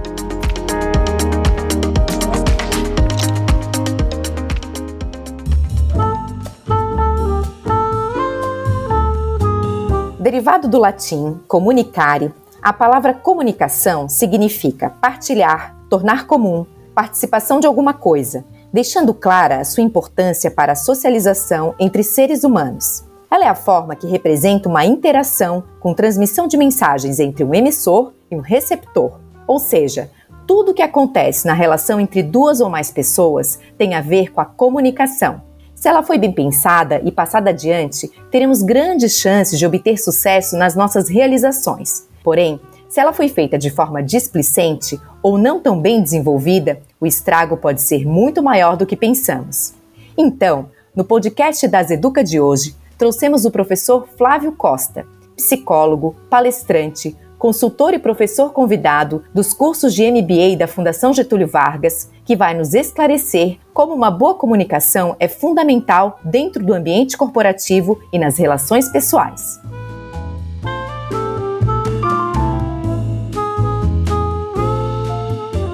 [10.28, 18.44] Derivado do latim comunicare, a palavra comunicação significa partilhar, tornar comum, participação de alguma coisa,
[18.74, 23.06] deixando clara a sua importância para a socialização entre seres humanos.
[23.32, 28.12] Ela é a forma que representa uma interação com transmissão de mensagens entre um emissor
[28.30, 30.12] e um receptor, ou seja,
[30.46, 34.42] tudo o que acontece na relação entre duas ou mais pessoas tem a ver com
[34.42, 35.47] a comunicação.
[35.78, 40.76] Se ela foi bem pensada e passada adiante, teremos grandes chances de obter sucesso nas
[40.76, 42.08] nossas realizações.
[42.24, 47.56] Porém, se ela foi feita de forma displicente ou não tão bem desenvolvida, o estrago
[47.58, 49.76] pode ser muito maior do que pensamos.
[50.18, 55.06] Então, no podcast das Educa de hoje, trouxemos o professor Flávio Costa,
[55.36, 62.36] psicólogo, palestrante, consultor e professor convidado dos cursos de MBA da Fundação Getúlio Vargas, que
[62.36, 68.38] vai nos esclarecer como uma boa comunicação é fundamental dentro do ambiente corporativo e nas
[68.38, 69.60] relações pessoais.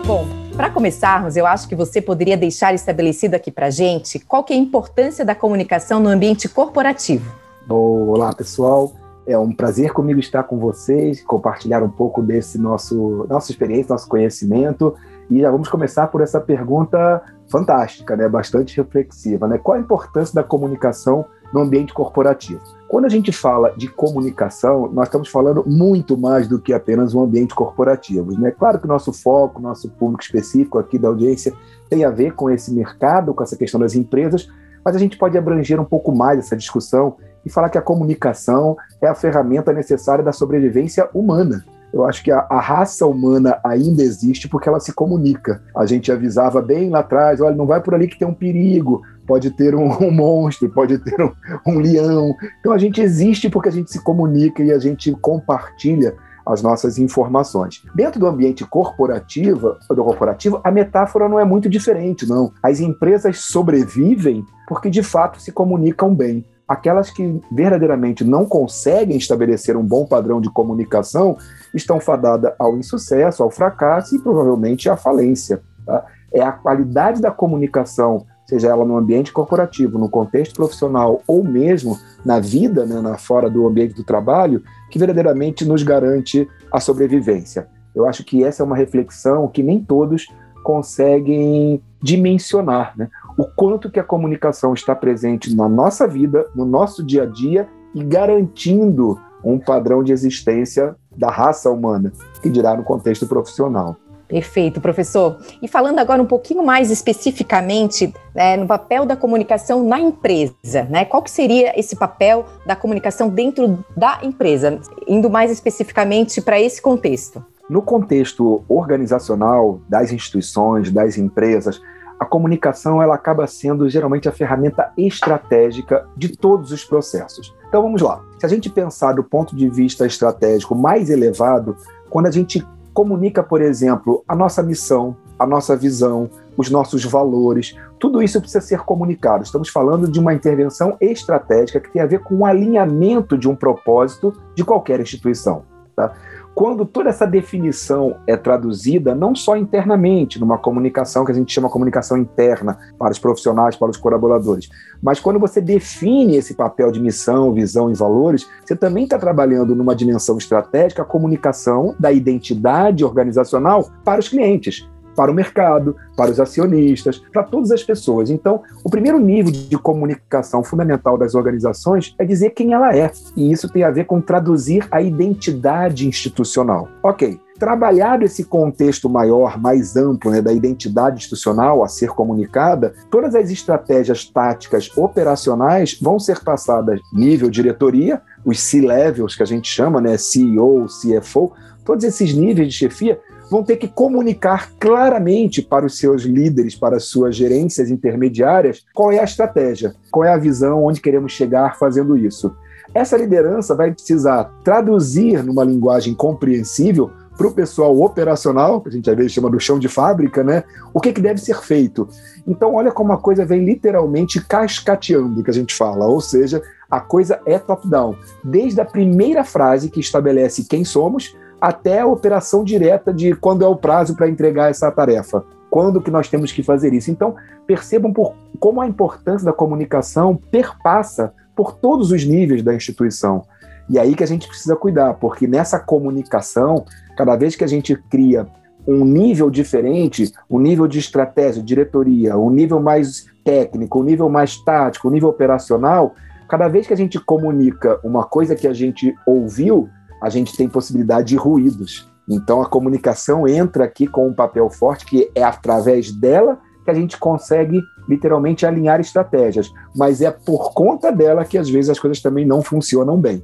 [0.05, 4.53] Bom, para começarmos, eu acho que você poderia deixar estabelecido aqui para gente qual que
[4.53, 7.33] é a importância da comunicação no ambiente corporativo.
[7.69, 9.02] Olá, pessoal.
[9.25, 14.07] É um prazer comigo estar com vocês, compartilhar um pouco desse nosso nossa experiência, nosso
[14.09, 14.93] conhecimento.
[15.29, 18.27] E já vamos começar por essa pergunta fantástica, né?
[18.27, 19.47] bastante reflexiva.
[19.47, 19.57] Né?
[19.57, 22.59] Qual a importância da comunicação no ambiente corporativo?
[22.89, 27.23] Quando a gente fala de comunicação, nós estamos falando muito mais do que apenas um
[27.23, 28.37] ambiente corporativo.
[28.37, 28.51] Né?
[28.51, 31.53] Claro que nosso foco, nosso público específico aqui da audiência
[31.89, 34.49] tem a ver com esse mercado, com essa questão das empresas,
[34.83, 38.75] mas a gente pode abranger um pouco mais essa discussão e falar que a comunicação
[39.01, 41.63] é a ferramenta necessária da sobrevivência humana.
[41.93, 45.61] Eu acho que a, a, raça humana ainda existe porque ela se comunica.
[45.77, 49.03] A gente avisava bem lá atrás: olha, não vai por ali que tem um perigo,
[49.27, 51.31] pode ter um, um monstro, pode ter um,
[51.67, 52.35] um leão.
[52.59, 56.15] Então a gente existe porque a gente se comunica e a gente compartilha
[56.45, 57.83] as nossas informações.
[57.95, 62.51] Dentro do ambiente corporativo, do corporativo, a metáfora não é muito diferente, não.
[62.61, 66.43] As empresas sobrevivem porque de fato se comunicam bem.
[66.73, 71.37] Aquelas que verdadeiramente não conseguem estabelecer um bom padrão de comunicação
[71.71, 75.61] estão fadadas ao insucesso, ao fracasso e provavelmente à falência.
[75.85, 76.03] Tá?
[76.33, 81.99] É a qualidade da comunicação, seja ela no ambiente corporativo, no contexto profissional ou mesmo
[82.25, 87.67] na vida, né, na fora do ambiente do trabalho, que verdadeiramente nos garante a sobrevivência.
[87.93, 90.25] Eu acho que essa é uma reflexão que nem todos
[90.63, 92.93] conseguem dimensionar.
[92.97, 93.09] Né?
[93.37, 97.67] O quanto que a comunicação está presente na nossa vida, no nosso dia a dia
[97.93, 102.11] e garantindo um padrão de existência da raça humana,
[102.41, 103.97] que dirá no contexto profissional.
[104.27, 105.37] Perfeito, professor.
[105.61, 111.05] E falando agora um pouquinho mais especificamente né, no papel da comunicação na empresa, né?
[111.05, 116.81] Qual que seria esse papel da comunicação dentro da empresa, indo mais especificamente para esse
[116.81, 117.45] contexto?
[117.69, 121.79] No contexto organizacional das instituições, das empresas,
[122.19, 127.53] a comunicação ela acaba sendo geralmente a ferramenta estratégica de todos os processos.
[127.67, 128.21] Então vamos lá.
[128.39, 131.75] Se a gente pensar do ponto de vista estratégico mais elevado,
[132.09, 137.75] quando a gente comunica, por exemplo, a nossa missão, a nossa visão, os nossos valores,
[137.99, 139.43] tudo isso precisa ser comunicado.
[139.43, 143.55] Estamos falando de uma intervenção estratégica que tem a ver com o alinhamento de um
[143.55, 145.63] propósito de qualquer instituição.
[145.95, 146.13] Tá?
[146.55, 151.69] Quando toda essa definição é traduzida não só internamente, numa comunicação que a gente chama
[151.69, 154.69] comunicação interna para os profissionais, para os colaboradores,
[155.01, 159.75] mas quando você define esse papel de missão, visão e valores, você também está trabalhando
[159.75, 166.31] numa dimensão estratégica a comunicação da identidade organizacional para os clientes para o mercado, para
[166.31, 168.29] os acionistas, para todas as pessoas.
[168.29, 173.11] Então, o primeiro nível de comunicação fundamental das organizações é dizer quem ela é.
[173.35, 176.87] E isso tem a ver com traduzir a identidade institucional.
[177.01, 183.35] Ok, trabalhado esse contexto maior, mais amplo, né, da identidade institucional a ser comunicada, todas
[183.35, 190.01] as estratégias táticas operacionais vão ser passadas nível diretoria, os C-levels que a gente chama,
[190.01, 191.53] né, CEO, CFO,
[191.85, 193.19] todos esses níveis de chefia
[193.49, 199.11] vão ter que comunicar claramente para os seus líderes, para as suas gerências intermediárias, qual
[199.11, 202.55] é a estratégia, qual é a visão, onde queremos chegar fazendo isso.
[202.93, 209.09] Essa liderança vai precisar traduzir numa linguagem compreensível para o pessoal operacional, que a gente
[209.09, 210.63] às vezes chama do chão de fábrica, né?
[210.93, 212.07] O que, que deve ser feito.
[212.45, 216.99] Então, olha como a coisa vem literalmente cascateando, que a gente fala, ou seja, a
[216.99, 218.15] coisa é top-down.
[218.43, 223.67] Desde a primeira frase que estabelece quem somos, até a operação direta de quando é
[223.67, 225.45] o prazo para entregar essa tarefa.
[225.69, 227.09] Quando que nós temos que fazer isso?
[227.09, 233.45] Então, percebam por, como a importância da comunicação perpassa por todos os níveis da instituição.
[233.89, 236.83] E aí que a gente precisa cuidar, porque nessa comunicação,
[237.15, 238.45] cada vez que a gente cria
[238.85, 244.57] um nível diferente, um nível de estratégia, diretoria, um nível mais técnico, um nível mais
[244.57, 246.13] tático, um nível operacional,
[246.49, 249.89] cada vez que a gente comunica uma coisa que a gente ouviu,
[250.23, 252.09] a gente tem possibilidade de ruídos.
[252.27, 256.93] Então a comunicação entra aqui com um papel forte, que é através dela que a
[256.93, 262.21] gente consegue literalmente alinhar estratégias, mas é por conta dela que às vezes as coisas
[262.21, 263.43] também não funcionam bem.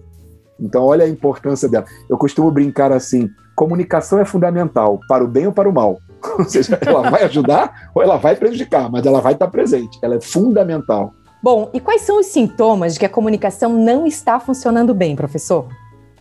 [0.60, 1.86] Então, olha a importância dela.
[2.10, 6.00] Eu costumo brincar assim: comunicação é fundamental, para o bem ou para o mal.
[6.38, 9.98] Ou seja, ela vai ajudar ou ela vai prejudicar, mas ela vai estar presente.
[10.02, 11.14] Ela é fundamental.
[11.42, 15.66] Bom, e quais são os sintomas de que a comunicação não está funcionando bem, professor?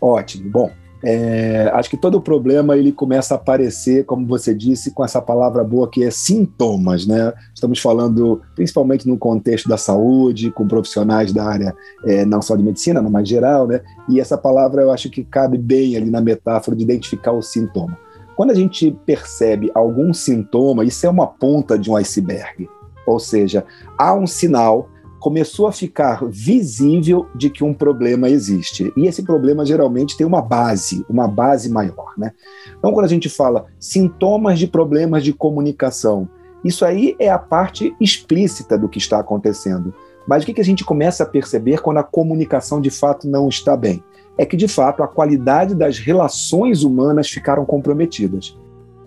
[0.01, 0.51] Ótimo.
[0.51, 0.71] Bom,
[1.03, 5.23] é, acho que todo o problema ele começa a aparecer, como você disse, com essa
[5.23, 7.33] palavra boa que é sintomas, né?
[7.55, 11.75] Estamos falando principalmente no contexto da saúde, com profissionais da área
[12.05, 13.81] é, não só de medicina, mas geral, né?
[14.09, 17.97] E essa palavra eu acho que cabe bem ali na metáfora de identificar o sintoma.
[18.37, 22.69] Quando a gente percebe algum sintoma, isso é uma ponta de um iceberg.
[23.07, 23.65] Ou seja,
[23.97, 24.89] há um sinal
[25.21, 28.93] começou a ficar visível de que um problema existe.
[28.97, 32.13] E esse problema geralmente tem uma base, uma base maior.
[32.17, 32.33] Né?
[32.79, 36.29] Então, quando a gente fala sintomas de problemas de comunicação,
[36.65, 39.93] isso aí é a parte explícita do que está acontecendo.
[40.27, 43.77] Mas o que a gente começa a perceber quando a comunicação de fato não está
[43.77, 44.03] bem?
[44.37, 48.57] É que, de fato, a qualidade das relações humanas ficaram comprometidas.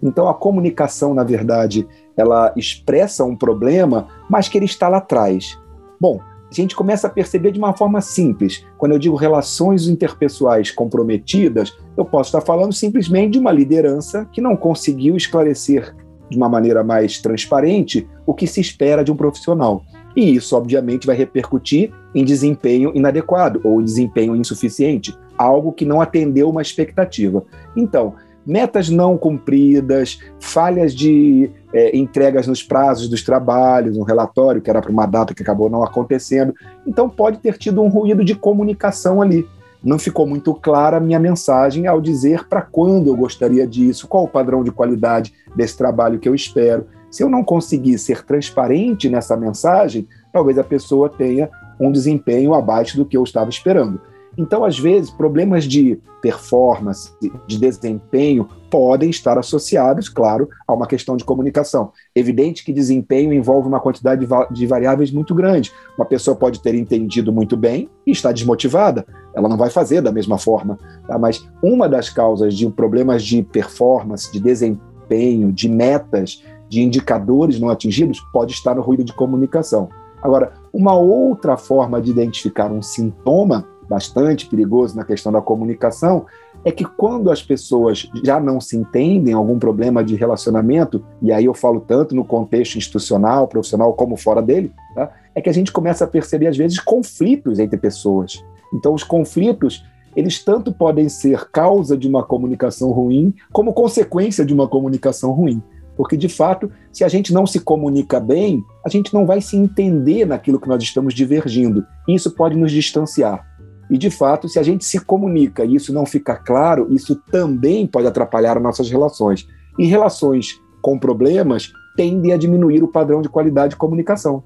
[0.01, 1.87] Então, a comunicação, na verdade,
[2.17, 5.59] ela expressa um problema, mas que ele está lá atrás.
[6.01, 8.65] Bom, a gente começa a perceber de uma forma simples.
[8.75, 14.41] Quando eu digo relações interpessoais comprometidas, eu posso estar falando simplesmente de uma liderança que
[14.41, 15.95] não conseguiu esclarecer
[16.27, 19.83] de uma maneira mais transparente o que se espera de um profissional.
[20.15, 26.49] E isso, obviamente, vai repercutir em desempenho inadequado ou desempenho insuficiente, algo que não atendeu
[26.49, 27.45] uma expectativa.
[27.75, 28.15] Então,
[28.45, 34.81] metas não cumpridas, falhas de é, entregas nos prazos dos trabalhos, um relatório que era
[34.81, 36.53] para uma data que acabou não acontecendo.
[36.85, 39.47] Então pode ter tido um ruído de comunicação ali.
[39.83, 44.25] Não ficou muito clara a minha mensagem ao dizer para quando eu gostaria disso, qual
[44.25, 46.85] o padrão de qualidade desse trabalho que eu espero.
[47.09, 51.49] Se eu não conseguir ser transparente nessa mensagem, talvez a pessoa tenha
[51.79, 53.99] um desempenho abaixo do que eu estava esperando.
[54.37, 57.11] Então, às vezes, problemas de performance,
[57.47, 61.91] de desempenho, podem estar associados, claro, a uma questão de comunicação.
[62.15, 65.71] Evidente que desempenho envolve uma quantidade de variáveis muito grande.
[65.97, 70.11] Uma pessoa pode ter entendido muito bem e está desmotivada, ela não vai fazer da
[70.11, 70.77] mesma forma.
[71.07, 71.17] Tá?
[71.17, 77.69] Mas uma das causas de problemas de performance, de desempenho, de metas, de indicadores não
[77.69, 79.89] atingidos, pode estar no ruído de comunicação.
[80.21, 86.25] Agora, uma outra forma de identificar um sintoma bastante perigoso na questão da comunicação
[86.63, 91.43] é que quando as pessoas já não se entendem, algum problema de relacionamento, e aí
[91.43, 95.11] eu falo tanto no contexto institucional, profissional, como fora dele, tá?
[95.35, 98.41] é que a gente começa a perceber, às vezes, conflitos entre pessoas.
[98.73, 99.83] Então, os conflitos,
[100.15, 105.61] eles tanto podem ser causa de uma comunicação ruim, como consequência de uma comunicação ruim.
[105.97, 109.57] Porque, de fato, se a gente não se comunica bem, a gente não vai se
[109.57, 111.85] entender naquilo que nós estamos divergindo.
[112.07, 113.45] Isso pode nos distanciar.
[113.91, 117.85] E, de fato, se a gente se comunica e isso não fica claro, isso também
[117.85, 119.45] pode atrapalhar as nossas relações.
[119.77, 124.41] E relações com problemas tendem a diminuir o padrão de qualidade de comunicação.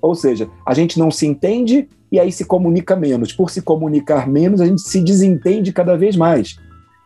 [0.00, 3.34] Ou seja, a gente não se entende e aí se comunica menos.
[3.34, 6.56] Por se comunicar menos, a gente se desentende cada vez mais.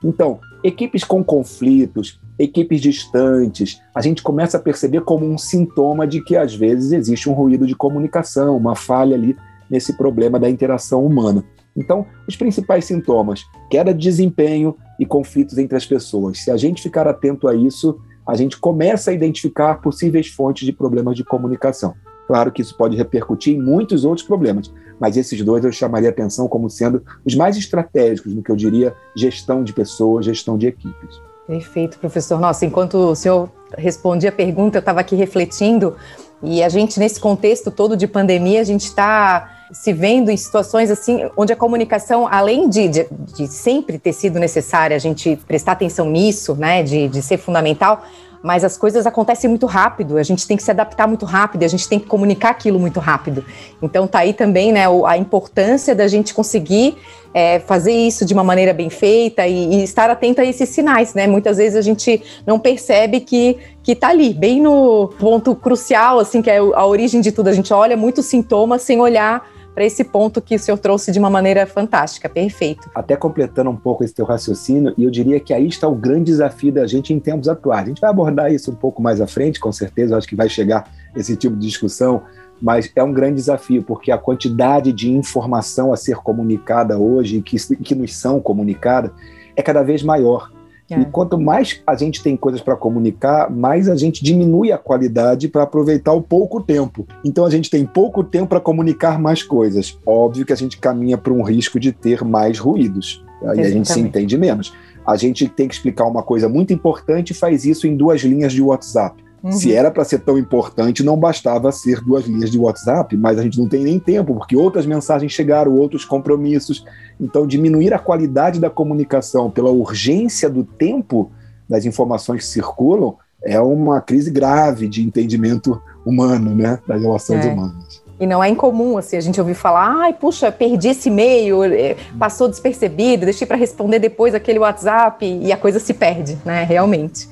[0.05, 6.23] Então, equipes com conflitos, equipes distantes, a gente começa a perceber como um sintoma de
[6.23, 9.37] que às vezes existe um ruído de comunicação, uma falha ali
[9.69, 11.45] nesse problema da interação humana.
[11.77, 16.41] Então, os principais sintomas: queda de desempenho, e conflitos entre as pessoas.
[16.41, 20.73] Se a gente ficar atento a isso, a gente começa a identificar possíveis fontes de
[20.73, 21.95] problemas de comunicação.
[22.27, 26.47] Claro que isso pode repercutir em muitos outros problemas, mas esses dois eu chamaria atenção
[26.47, 31.19] como sendo os mais estratégicos no que eu diria gestão de pessoas, gestão de equipes.
[31.47, 32.39] Perfeito, professor.
[32.39, 35.97] Nossa, enquanto o senhor respondia a pergunta, eu estava aqui refletindo,
[36.43, 40.91] e a gente, nesse contexto todo de pandemia, a gente está se vendo em situações
[40.91, 45.73] assim, onde a comunicação, além de, de, de, sempre ter sido necessária, a gente prestar
[45.73, 48.03] atenção nisso, né, de, de ser fundamental,
[48.43, 51.69] mas as coisas acontecem muito rápido, a gente tem que se adaptar muito rápido, a
[51.69, 53.45] gente tem que comunicar aquilo muito rápido.
[53.83, 56.97] Então tá aí também né, a importância da gente conseguir
[57.35, 61.15] é, fazer isso de uma maneira bem feita e, e, estar atento a esses sinais,
[61.15, 61.27] né?
[61.27, 66.43] Muitas vezes a gente não percebe que que está ali, bem no ponto crucial, assim,
[66.43, 67.49] que é a origem de tudo.
[67.49, 69.43] A gente olha muitos sintomas sem olhar
[69.75, 72.91] para esse ponto que o senhor trouxe de uma maneira fantástica, perfeito.
[72.95, 76.25] Até completando um pouco esse teu raciocínio, e eu diria que aí está o grande
[76.25, 77.85] desafio da gente em tempos atuais.
[77.85, 80.37] A gente vai abordar isso um pouco mais à frente, com certeza, eu acho que
[80.37, 82.23] vai chegar esse tipo de discussão,
[82.61, 87.57] mas é um grande desafio, porque a quantidade de informação a ser comunicada hoje, que,
[87.77, 89.11] que nos são comunicadas,
[89.57, 90.51] é cada vez maior.
[90.91, 91.01] É.
[91.01, 95.49] E quanto mais a gente tem coisas para comunicar, mais a gente diminui a qualidade
[95.49, 97.07] para aproveitar o pouco tempo.
[97.25, 99.99] Então a gente tem pouco tempo para comunicar mais coisas.
[100.05, 103.25] Óbvio que a gente caminha para um risco de ter mais ruídos.
[103.45, 104.73] Aí a gente se entende menos.
[105.07, 108.53] A gente tem que explicar uma coisa muito importante e faz isso em duas linhas
[108.53, 109.23] de WhatsApp.
[109.43, 109.53] Uhum.
[109.53, 113.43] Se era para ser tão importante, não bastava ser duas linhas de WhatsApp, mas a
[113.43, 116.85] gente não tem nem tempo, porque outras mensagens chegaram, outros compromissos.
[117.19, 121.31] Então, diminuir a qualidade da comunicação pela urgência do tempo
[121.69, 127.49] das informações que circulam é uma crise grave de entendimento humano, né, das relações é.
[127.49, 128.03] humanas.
[128.19, 131.97] E não é incomum, assim, a gente ouvir falar, ai, puxa, perdi esse e-mail, eh,
[132.19, 137.27] passou despercebido, deixei para responder depois aquele WhatsApp, e a coisa se perde, né, realmente.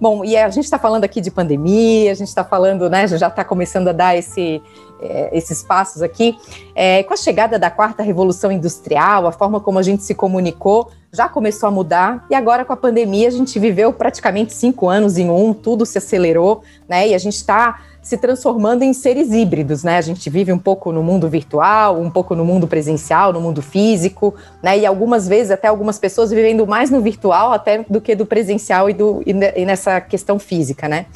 [0.00, 3.26] Bom, e a gente está falando aqui de pandemia, a gente está falando, né, já
[3.26, 4.62] está começando a dar esse,
[5.00, 6.38] é, esses passos aqui.
[6.74, 10.90] É, com a chegada da quarta revolução industrial, a forma como a gente se comunicou
[11.12, 15.16] já começou a mudar, e agora com a pandemia a gente viveu praticamente cinco anos
[15.16, 19.84] em um, tudo se acelerou, né, e a gente está se transformando em seres híbridos,
[19.84, 19.98] né?
[19.98, 23.60] A gente vive um pouco no mundo virtual, um pouco no mundo presencial, no mundo
[23.60, 24.78] físico, né?
[24.78, 28.88] E algumas vezes até algumas pessoas vivendo mais no virtual até do que do presencial
[28.88, 31.06] e, do, e nessa questão física, né?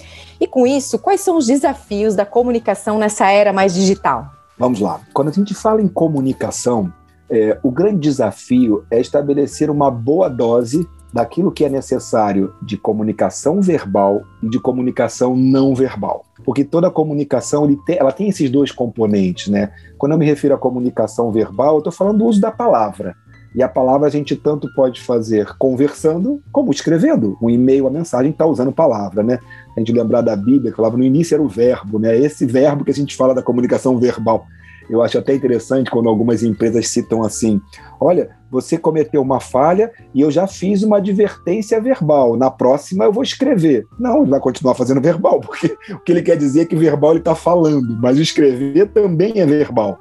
[0.40, 4.30] E com isso, quais são os desafios da comunicação nessa era mais digital?
[4.58, 5.00] Vamos lá.
[5.12, 6.92] Quando a gente fala em comunicação,
[7.30, 13.60] é, o grande desafio é estabelecer uma boa dose daquilo que é necessário de comunicação
[13.60, 16.24] verbal e de comunicação não verbal.
[16.44, 19.72] Porque toda comunicação ela tem esses dois componentes, né?
[19.98, 23.14] Quando eu me refiro à comunicação verbal, eu estou falando do uso da palavra.
[23.54, 27.36] E a palavra a gente tanto pode fazer conversando como escrevendo.
[27.40, 29.38] Um e-mail, a mensagem está usando palavra, né?
[29.76, 32.16] A gente lembrar da Bíblia, que falava no início era o verbo, né?
[32.16, 34.46] Esse verbo que a gente fala da comunicação verbal.
[34.88, 37.60] Eu acho até interessante quando algumas empresas citam assim:
[38.00, 42.36] olha, você cometeu uma falha e eu já fiz uma advertência verbal.
[42.36, 43.86] Na próxima eu vou escrever.
[43.98, 47.12] Não, ele vai continuar fazendo verbal, porque o que ele quer dizer é que verbal
[47.12, 49.98] ele está falando, mas escrever também é verbal.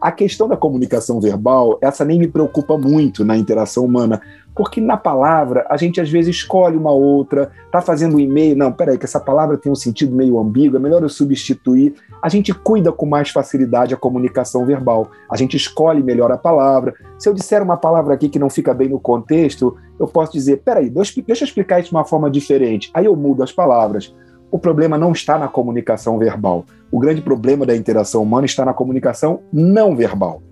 [0.00, 4.22] A questão da comunicação verbal, essa nem me preocupa muito na interação humana,
[4.56, 8.72] porque na palavra a gente às vezes escolhe uma outra, tá fazendo um e-mail, não,
[8.72, 11.94] peraí, que essa palavra tem um sentido meio ambíguo, é melhor eu substituir.
[12.22, 16.94] A gente cuida com mais facilidade a comunicação verbal, a gente escolhe melhor a palavra.
[17.18, 20.62] Se eu disser uma palavra aqui que não fica bem no contexto, eu posso dizer,
[20.64, 21.12] peraí, deixa
[21.44, 22.90] eu explicar isso de uma forma diferente.
[22.94, 24.14] Aí eu mudo as palavras
[24.50, 26.64] o problema não está na comunicação verbal.
[26.90, 30.42] O grande problema da interação humana está na comunicação não verbal.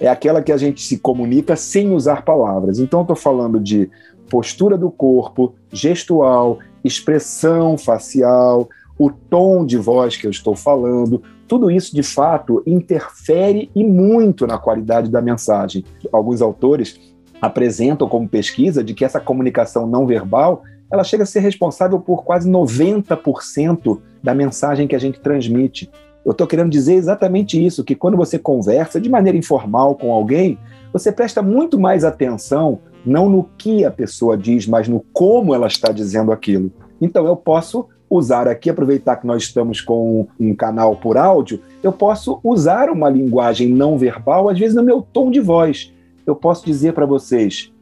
[0.00, 2.78] É aquela que a gente se comunica sem usar palavras.
[2.78, 3.90] Então, estou falando de
[4.28, 8.68] postura do corpo, gestual, expressão facial,
[8.98, 14.46] o tom de voz que eu estou falando, tudo isso de fato interfere e muito
[14.46, 15.84] na qualidade da mensagem.
[16.12, 17.00] Alguns autores
[17.40, 22.24] apresentam como pesquisa de que essa comunicação não verbal ela chega a ser responsável por
[22.24, 25.90] quase 90% da mensagem que a gente transmite.
[26.24, 30.58] Eu estou querendo dizer exatamente isso, que quando você conversa de maneira informal com alguém,
[30.92, 35.66] você presta muito mais atenção não no que a pessoa diz, mas no como ela
[35.66, 36.70] está dizendo aquilo.
[37.00, 41.92] Então eu posso usar aqui, aproveitar que nós estamos com um canal por áudio, eu
[41.92, 45.92] posso usar uma linguagem não verbal, às vezes no meu tom de voz.
[46.26, 47.72] Eu posso dizer para vocês: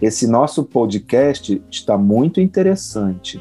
[0.00, 3.40] esse nosso podcast está muito interessante.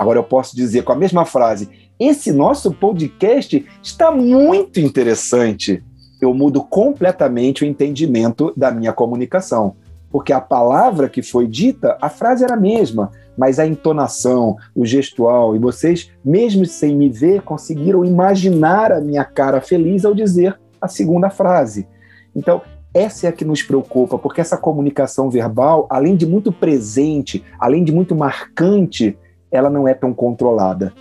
[0.00, 1.68] Agora eu posso dizer com a mesma frase:
[2.00, 5.84] esse nosso podcast está muito interessante.
[6.22, 9.76] Eu mudo completamente o entendimento da minha comunicação.
[10.10, 14.84] porque a palavra que foi dita, a frase era a mesma, mas a entonação, o
[14.84, 20.58] gestual, e vocês, mesmo sem me ver, conseguiram imaginar a minha cara feliz ao dizer
[20.80, 21.86] a segunda frase.
[22.34, 22.60] Então,
[22.92, 27.84] essa é a que nos preocupa, porque essa comunicação verbal, além de muito presente, além
[27.84, 29.16] de muito marcante,
[29.50, 30.92] ela não é tão controlada.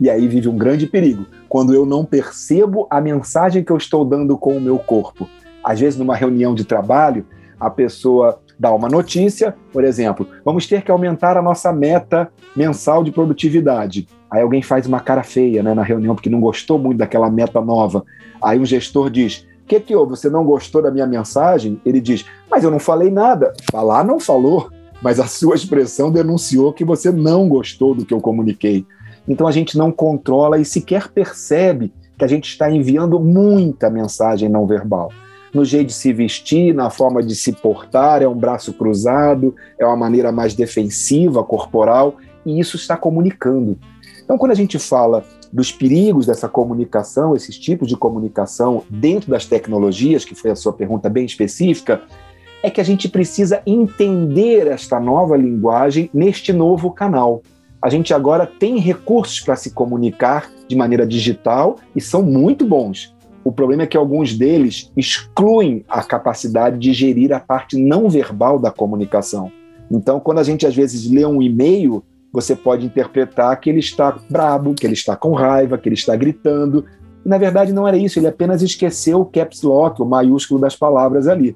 [0.00, 4.04] E aí vive um grande perigo, quando eu não percebo a mensagem que eu estou
[4.04, 5.28] dando com o meu corpo.
[5.62, 7.24] Às vezes, numa reunião de trabalho,
[7.58, 13.02] a pessoa dá uma notícia, por exemplo, vamos ter que aumentar a nossa meta mensal
[13.02, 14.06] de produtividade.
[14.30, 17.60] Aí alguém faz uma cara feia né, na reunião porque não gostou muito daquela meta
[17.60, 18.04] nova.
[18.42, 20.10] Aí um gestor diz: O que, que houve?
[20.16, 21.80] Você não gostou da minha mensagem?
[21.84, 23.52] Ele diz: Mas eu não falei nada.
[23.70, 24.70] Falar não falou,
[25.02, 28.86] mas a sua expressão denunciou que você não gostou do que eu comuniquei.
[29.28, 34.48] Então a gente não controla e sequer percebe que a gente está enviando muita mensagem
[34.48, 35.10] não verbal
[35.54, 39.86] no jeito de se vestir, na forma de se portar, é um braço cruzado, é
[39.86, 43.78] uma maneira mais defensiva, corporal, e isso está comunicando.
[44.22, 49.46] Então, quando a gente fala dos perigos dessa comunicação, esses tipos de comunicação dentro das
[49.46, 52.02] tecnologias, que foi a sua pergunta bem específica,
[52.64, 57.42] é que a gente precisa entender esta nova linguagem neste novo canal.
[57.80, 63.14] A gente agora tem recursos para se comunicar de maneira digital e são muito bons.
[63.44, 68.58] O problema é que alguns deles excluem a capacidade de gerir a parte não verbal
[68.58, 69.52] da comunicação.
[69.90, 72.02] Então, quando a gente às vezes lê um e-mail,
[72.32, 76.16] você pode interpretar que ele está brabo, que ele está com raiva, que ele está
[76.16, 76.86] gritando.
[77.22, 80.74] E, na verdade, não era isso, ele apenas esqueceu o caps lock, o maiúsculo das
[80.74, 81.54] palavras ali.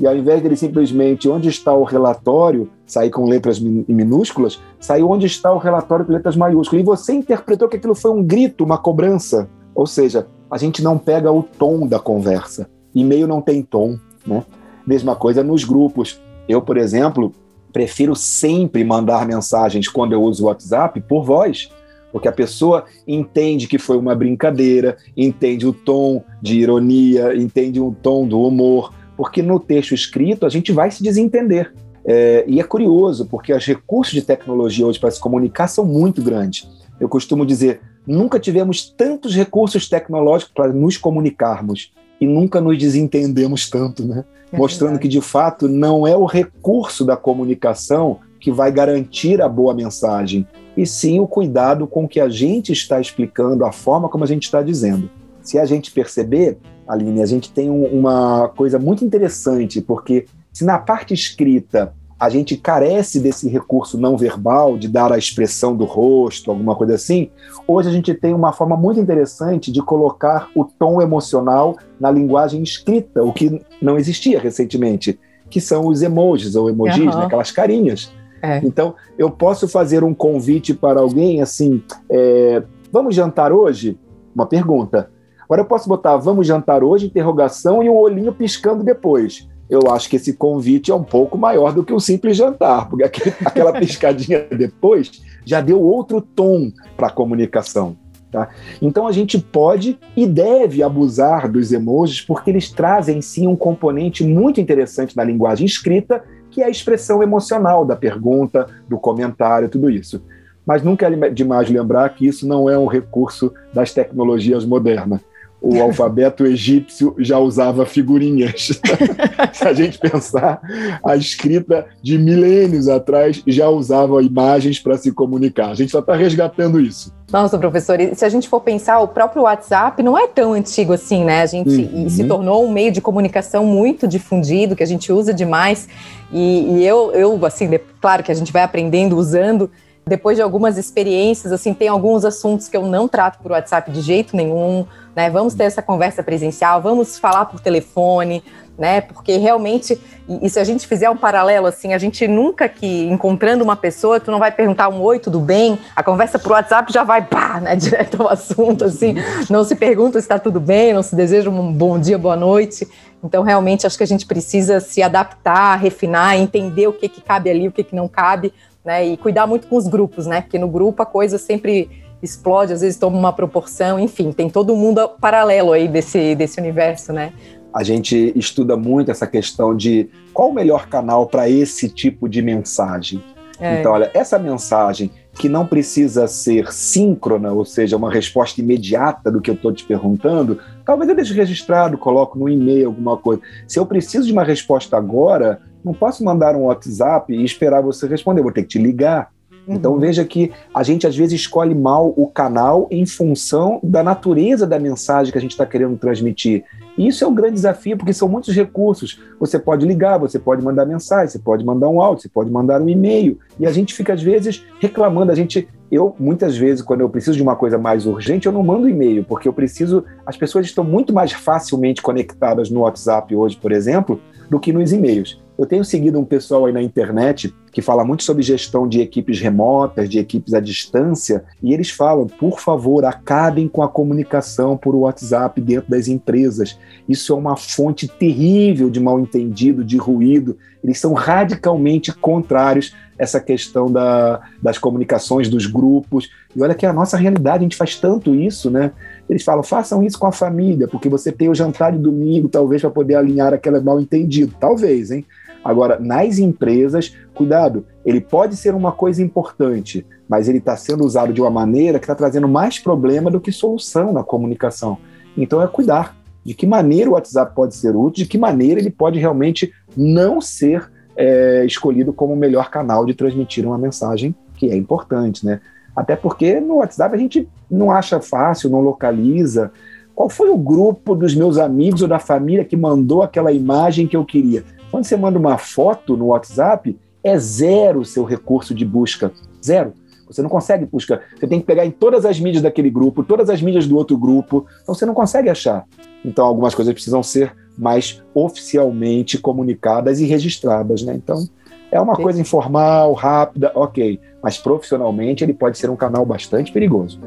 [0.00, 5.26] E ao invés dele simplesmente onde está o relatório, sair com letras minúsculas, saiu onde
[5.26, 6.82] está o relatório com letras maiúsculas.
[6.82, 9.48] E você interpretou que aquilo foi um grito, uma cobrança.
[9.74, 12.68] Ou seja, a gente não pega o tom da conversa.
[12.94, 14.42] E-mail não tem tom, né?
[14.86, 16.18] Mesma coisa nos grupos.
[16.48, 17.32] Eu, por exemplo,
[17.72, 21.70] prefiro sempre mandar mensagens quando eu uso o WhatsApp por voz,
[22.10, 27.94] porque a pessoa entende que foi uma brincadeira, entende o tom de ironia, entende o
[28.02, 31.74] tom do humor, porque no texto escrito a gente vai se desentender.
[32.06, 36.22] É, e é curioso, porque os recursos de tecnologia hoje para se comunicar são muito
[36.22, 36.66] grandes.
[36.98, 43.68] Eu costumo dizer, Nunca tivemos tantos recursos tecnológicos para nos comunicarmos e nunca nos desentendemos
[43.68, 44.24] tanto, né?
[44.52, 45.08] É Mostrando verdade.
[45.08, 50.46] que de fato não é o recurso da comunicação que vai garantir a boa mensagem,
[50.76, 54.44] e sim o cuidado com que a gente está explicando, a forma como a gente
[54.44, 55.10] está dizendo.
[55.42, 56.58] Se a gente perceber,
[56.90, 62.28] Aline, a gente tem um, uma coisa muito interessante, porque se na parte escrita a
[62.28, 67.30] gente carece desse recurso não verbal, de dar a expressão do rosto, alguma coisa assim,
[67.66, 72.62] hoje a gente tem uma forma muito interessante de colocar o tom emocional na linguagem
[72.62, 77.20] escrita, o que não existia recentemente, que são os emojis ou emojis, uhum.
[77.20, 78.12] né, aquelas carinhas.
[78.42, 78.58] É.
[78.58, 83.98] Então, eu posso fazer um convite para alguém assim: é, vamos jantar hoje?
[84.34, 85.10] Uma pergunta.
[85.50, 90.10] Agora eu posso botar vamos jantar hoje, interrogação, e um olhinho piscando depois eu acho
[90.10, 93.72] que esse convite é um pouco maior do que um simples jantar, porque aquele, aquela
[93.72, 97.96] piscadinha depois já deu outro tom para a comunicação.
[98.32, 98.48] Tá?
[98.82, 103.56] Então a gente pode e deve abusar dos emojis porque eles trazem em si um
[103.56, 109.68] componente muito interessante na linguagem escrita, que é a expressão emocional da pergunta, do comentário,
[109.68, 110.22] tudo isso.
[110.66, 115.20] Mas nunca é demais lembrar que isso não é um recurso das tecnologias modernas
[115.60, 118.80] o alfabeto egípcio já usava figurinhas.
[119.52, 120.60] Se a gente pensar,
[121.04, 125.70] a escrita de milênios atrás já usava imagens para se comunicar.
[125.70, 127.12] A gente só está resgatando isso.
[127.30, 130.92] Nossa, professor, e se a gente for pensar, o próprio WhatsApp não é tão antigo
[130.92, 131.42] assim, né?
[131.42, 132.08] A gente uhum.
[132.08, 135.88] se tornou um meio de comunicação muito difundido, que a gente usa demais.
[136.32, 137.70] E, e eu, eu, assim,
[138.00, 139.70] claro que a gente vai aprendendo usando,
[140.06, 144.00] depois de algumas experiências, assim, tem alguns assuntos que eu não trato por WhatsApp de
[144.00, 144.84] jeito nenhum,
[145.14, 145.30] né?
[145.30, 148.42] Vamos ter essa conversa presencial, vamos falar por telefone,
[148.80, 149.02] né?
[149.02, 153.62] Porque realmente, e, se a gente fizer um paralelo assim, a gente nunca que encontrando
[153.62, 155.78] uma pessoa, tu não vai perguntar um oi, tudo bem?
[155.94, 157.76] A conversa por WhatsApp já vai pá, né?
[157.76, 159.14] Direto ao assunto, assim.
[159.50, 162.88] Não se pergunta se está tudo bem, não se deseja um bom dia, boa noite.
[163.22, 167.50] Então, realmente, acho que a gente precisa se adaptar, refinar, entender o que, que cabe
[167.50, 168.50] ali, o que, que não cabe,
[168.84, 169.06] né?
[169.06, 170.40] E cuidar muito com os grupos, né?
[170.40, 171.90] Porque no grupo a coisa sempre
[172.22, 177.12] explode, às vezes toma uma proporção, enfim, tem todo mundo paralelo aí desse, desse universo,
[177.12, 177.32] né?
[177.72, 182.42] A gente estuda muito essa questão de qual o melhor canal para esse tipo de
[182.42, 183.22] mensagem.
[183.60, 183.78] É.
[183.78, 189.40] Então, olha, essa mensagem que não precisa ser síncrona, ou seja, uma resposta imediata do
[189.40, 190.58] que eu estou te perguntando,
[190.90, 193.40] talvez eu deixe registrado, coloco no e-mail alguma coisa.
[193.68, 198.08] Se eu preciso de uma resposta agora, não posso mandar um WhatsApp e esperar você
[198.08, 199.30] responder, vou ter que te ligar.
[199.70, 199.98] Então uhum.
[199.98, 204.78] veja que a gente às vezes escolhe mal o canal em função da natureza da
[204.78, 206.64] mensagem que a gente está querendo transmitir.
[206.98, 209.22] E isso é um grande desafio, porque são muitos recursos.
[209.38, 212.82] Você pode ligar, você pode mandar mensagem, você pode mandar um áudio, você pode mandar
[212.82, 213.38] um e-mail.
[213.58, 215.32] E a gente fica, às vezes, reclamando.
[215.32, 218.62] A gente, eu, muitas vezes, quando eu preciso de uma coisa mais urgente, eu não
[218.62, 220.04] mando e-mail, porque eu preciso.
[220.26, 224.92] As pessoas estão muito mais facilmente conectadas no WhatsApp hoje, por exemplo, do que nos
[224.92, 225.40] e-mails.
[225.60, 229.38] Eu tenho seguido um pessoal aí na internet que fala muito sobre gestão de equipes
[229.40, 234.96] remotas, de equipes à distância, e eles falam, por favor, acabem com a comunicação por
[234.96, 236.78] WhatsApp dentro das empresas.
[237.06, 240.56] Isso é uma fonte terrível de mal-entendido, de ruído.
[240.82, 246.30] Eles são radicalmente contrários a essa questão da, das comunicações, dos grupos.
[246.56, 248.92] E olha que é a nossa realidade, a gente faz tanto isso, né?
[249.28, 252.80] Eles falam, façam isso com a família, porque você tem o jantar de domingo, talvez,
[252.80, 254.54] para poder alinhar aquele mal-entendido.
[254.58, 255.26] Talvez, hein?
[255.64, 261.32] Agora, nas empresas, cuidado, ele pode ser uma coisa importante, mas ele está sendo usado
[261.32, 264.98] de uma maneira que está trazendo mais problema do que solução na comunicação.
[265.36, 268.90] Então é cuidar de que maneira o WhatsApp pode ser útil, de que maneira ele
[268.90, 274.70] pode realmente não ser é, escolhido como o melhor canal de transmitir uma mensagem que
[274.70, 275.60] é importante, né?
[275.94, 279.70] Até porque no WhatsApp a gente não acha fácil, não localiza.
[280.14, 284.16] Qual foi o grupo dos meus amigos ou da família que mandou aquela imagem que
[284.16, 284.64] eu queria?
[284.90, 289.32] Quando você manda uma foto no WhatsApp, é zero o seu recurso de busca.
[289.64, 289.92] Zero.
[290.26, 291.20] Você não consegue buscar.
[291.36, 294.16] Você tem que pegar em todas as mídias daquele grupo, todas as mídias do outro
[294.16, 294.66] grupo.
[294.82, 295.84] Então você não consegue achar.
[296.24, 301.14] Então algumas coisas precisam ser mais oficialmente comunicadas e registradas, né?
[301.14, 301.48] Então
[301.90, 302.22] é uma Sim.
[302.22, 304.20] coisa informal, rápida, ok.
[304.42, 307.20] Mas profissionalmente ele pode ser um canal bastante perigoso.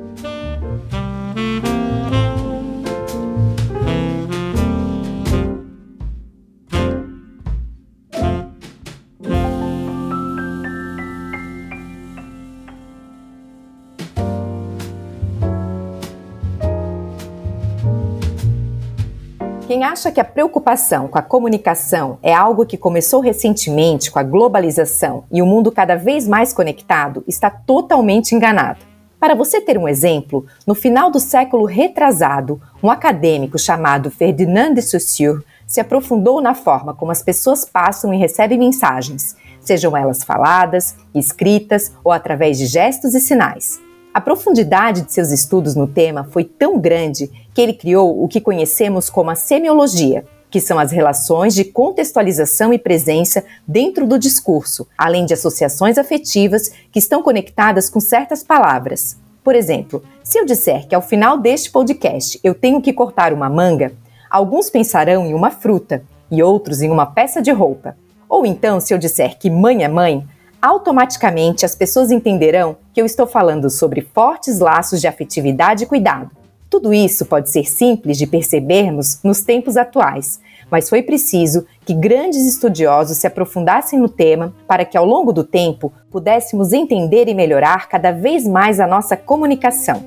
[19.74, 24.24] Quem acha que a preocupação com a comunicação é algo que começou recentemente com a
[24.24, 28.86] globalização e o mundo cada vez mais conectado está totalmente enganado.
[29.20, 34.84] Para você ter um exemplo, no final do século retrasado, um acadêmico chamado Ferdinand de
[34.84, 40.96] Saussure se aprofundou na forma como as pessoas passam e recebem mensagens, sejam elas faladas,
[41.16, 43.82] escritas ou através de gestos e sinais.
[44.14, 48.40] A profundidade de seus estudos no tema foi tão grande que ele criou o que
[48.40, 54.88] conhecemos como a semiologia, que são as relações de contextualização e presença dentro do discurso,
[54.96, 59.18] além de associações afetivas que estão conectadas com certas palavras.
[59.44, 63.50] Por exemplo, se eu disser que ao final deste podcast eu tenho que cortar uma
[63.50, 63.94] manga,
[64.30, 67.98] alguns pensarão em uma fruta e outros em uma peça de roupa.
[68.30, 70.24] Ou então, se eu disser que mãe é mãe,
[70.64, 76.32] automaticamente as pessoas entenderão que eu estou falando sobre fortes laços de afetividade e cuidado.
[76.70, 80.40] Tudo isso pode ser simples de percebermos nos tempos atuais,
[80.72, 85.44] mas foi preciso que grandes estudiosos se aprofundassem no tema para que, ao longo do
[85.44, 90.02] tempo, pudéssemos entender e melhorar cada vez mais a nossa comunicação.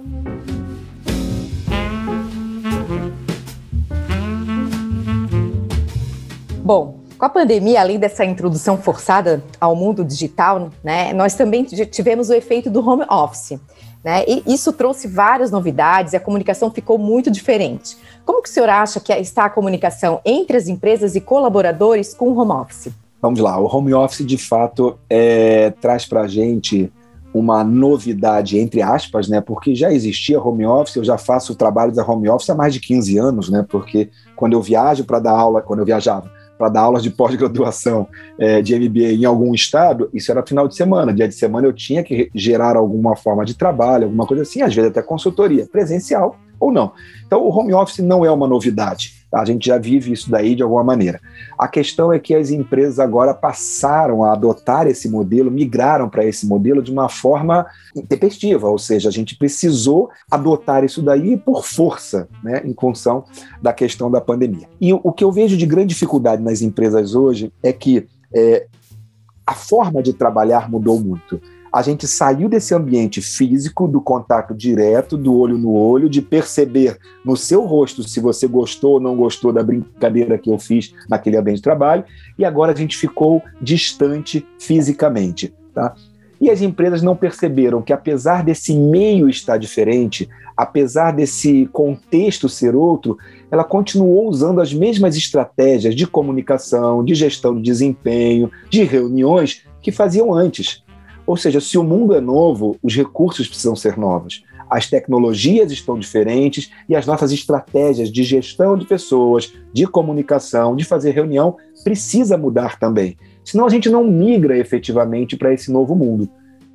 [6.65, 12.31] Bom, com a pandemia, além dessa introdução forçada ao mundo digital, né, nós também tivemos
[12.31, 13.59] o efeito do home office.
[14.05, 14.25] Né?
[14.29, 17.97] E isso trouxe várias novidades e a comunicação ficou muito diferente.
[18.25, 22.29] Como que o senhor acha que está a comunicação entre as empresas e colaboradores com
[22.29, 22.93] o home office?
[23.21, 26.93] Vamos lá, o home office de fato é, traz para a gente
[27.35, 29.41] uma novidade, entre aspas, né?
[29.41, 32.81] Porque já existia home office, eu já faço trabalho da home office há mais de
[32.81, 33.67] 15 anos, né?
[33.69, 38.09] Porque quando eu viajo para dar aula, quando eu viajava para dar aulas de pós-graduação
[38.39, 41.13] é, de MBA em algum estado, isso era final de semana.
[41.13, 44.75] Dia de semana eu tinha que gerar alguma forma de trabalho, alguma coisa assim, às
[44.75, 46.93] vezes até consultoria, presencial ou não.
[47.27, 49.15] Então, o home office não é uma novidade.
[49.33, 51.21] A gente já vive isso daí de alguma maneira.
[51.59, 56.47] A questão é que as empresas agora passaram a adotar esse modelo, migraram para esse
[56.47, 62.29] modelo de uma forma intempestiva, ou seja, a gente precisou adotar isso daí por força,
[62.43, 63.25] né, em função
[63.61, 64.69] da questão da pandemia.
[64.81, 68.67] E o que eu vejo de grande dificuldade nas empresas hoje é que é,
[69.47, 71.41] a forma de trabalhar mudou muito
[71.77, 76.97] a gente saiu desse ambiente físico, do contato direto, do olho no olho, de perceber
[77.23, 81.37] no seu rosto se você gostou ou não gostou da brincadeira que eu fiz naquele
[81.37, 82.03] ambiente de trabalho,
[82.39, 85.53] e agora a gente ficou distante fisicamente.
[85.75, 85.95] Tá?
[86.41, 92.75] E as empresas não perceberam que, apesar desse meio estar diferente, apesar desse contexto ser
[92.75, 93.19] outro,
[93.51, 99.93] ela continuou usando as mesmas estratégias de comunicação, de gestão de desempenho, de reuniões que
[99.93, 100.86] faziam antes.
[101.27, 104.45] Ou seja, se o mundo é novo, os recursos precisam ser novos.
[104.71, 110.85] As tecnologias estão diferentes e as nossas estratégias de gestão de pessoas, de comunicação, de
[110.85, 113.17] fazer reunião, precisa mudar também.
[113.45, 116.29] Senão a gente não migra efetivamente para esse novo mundo.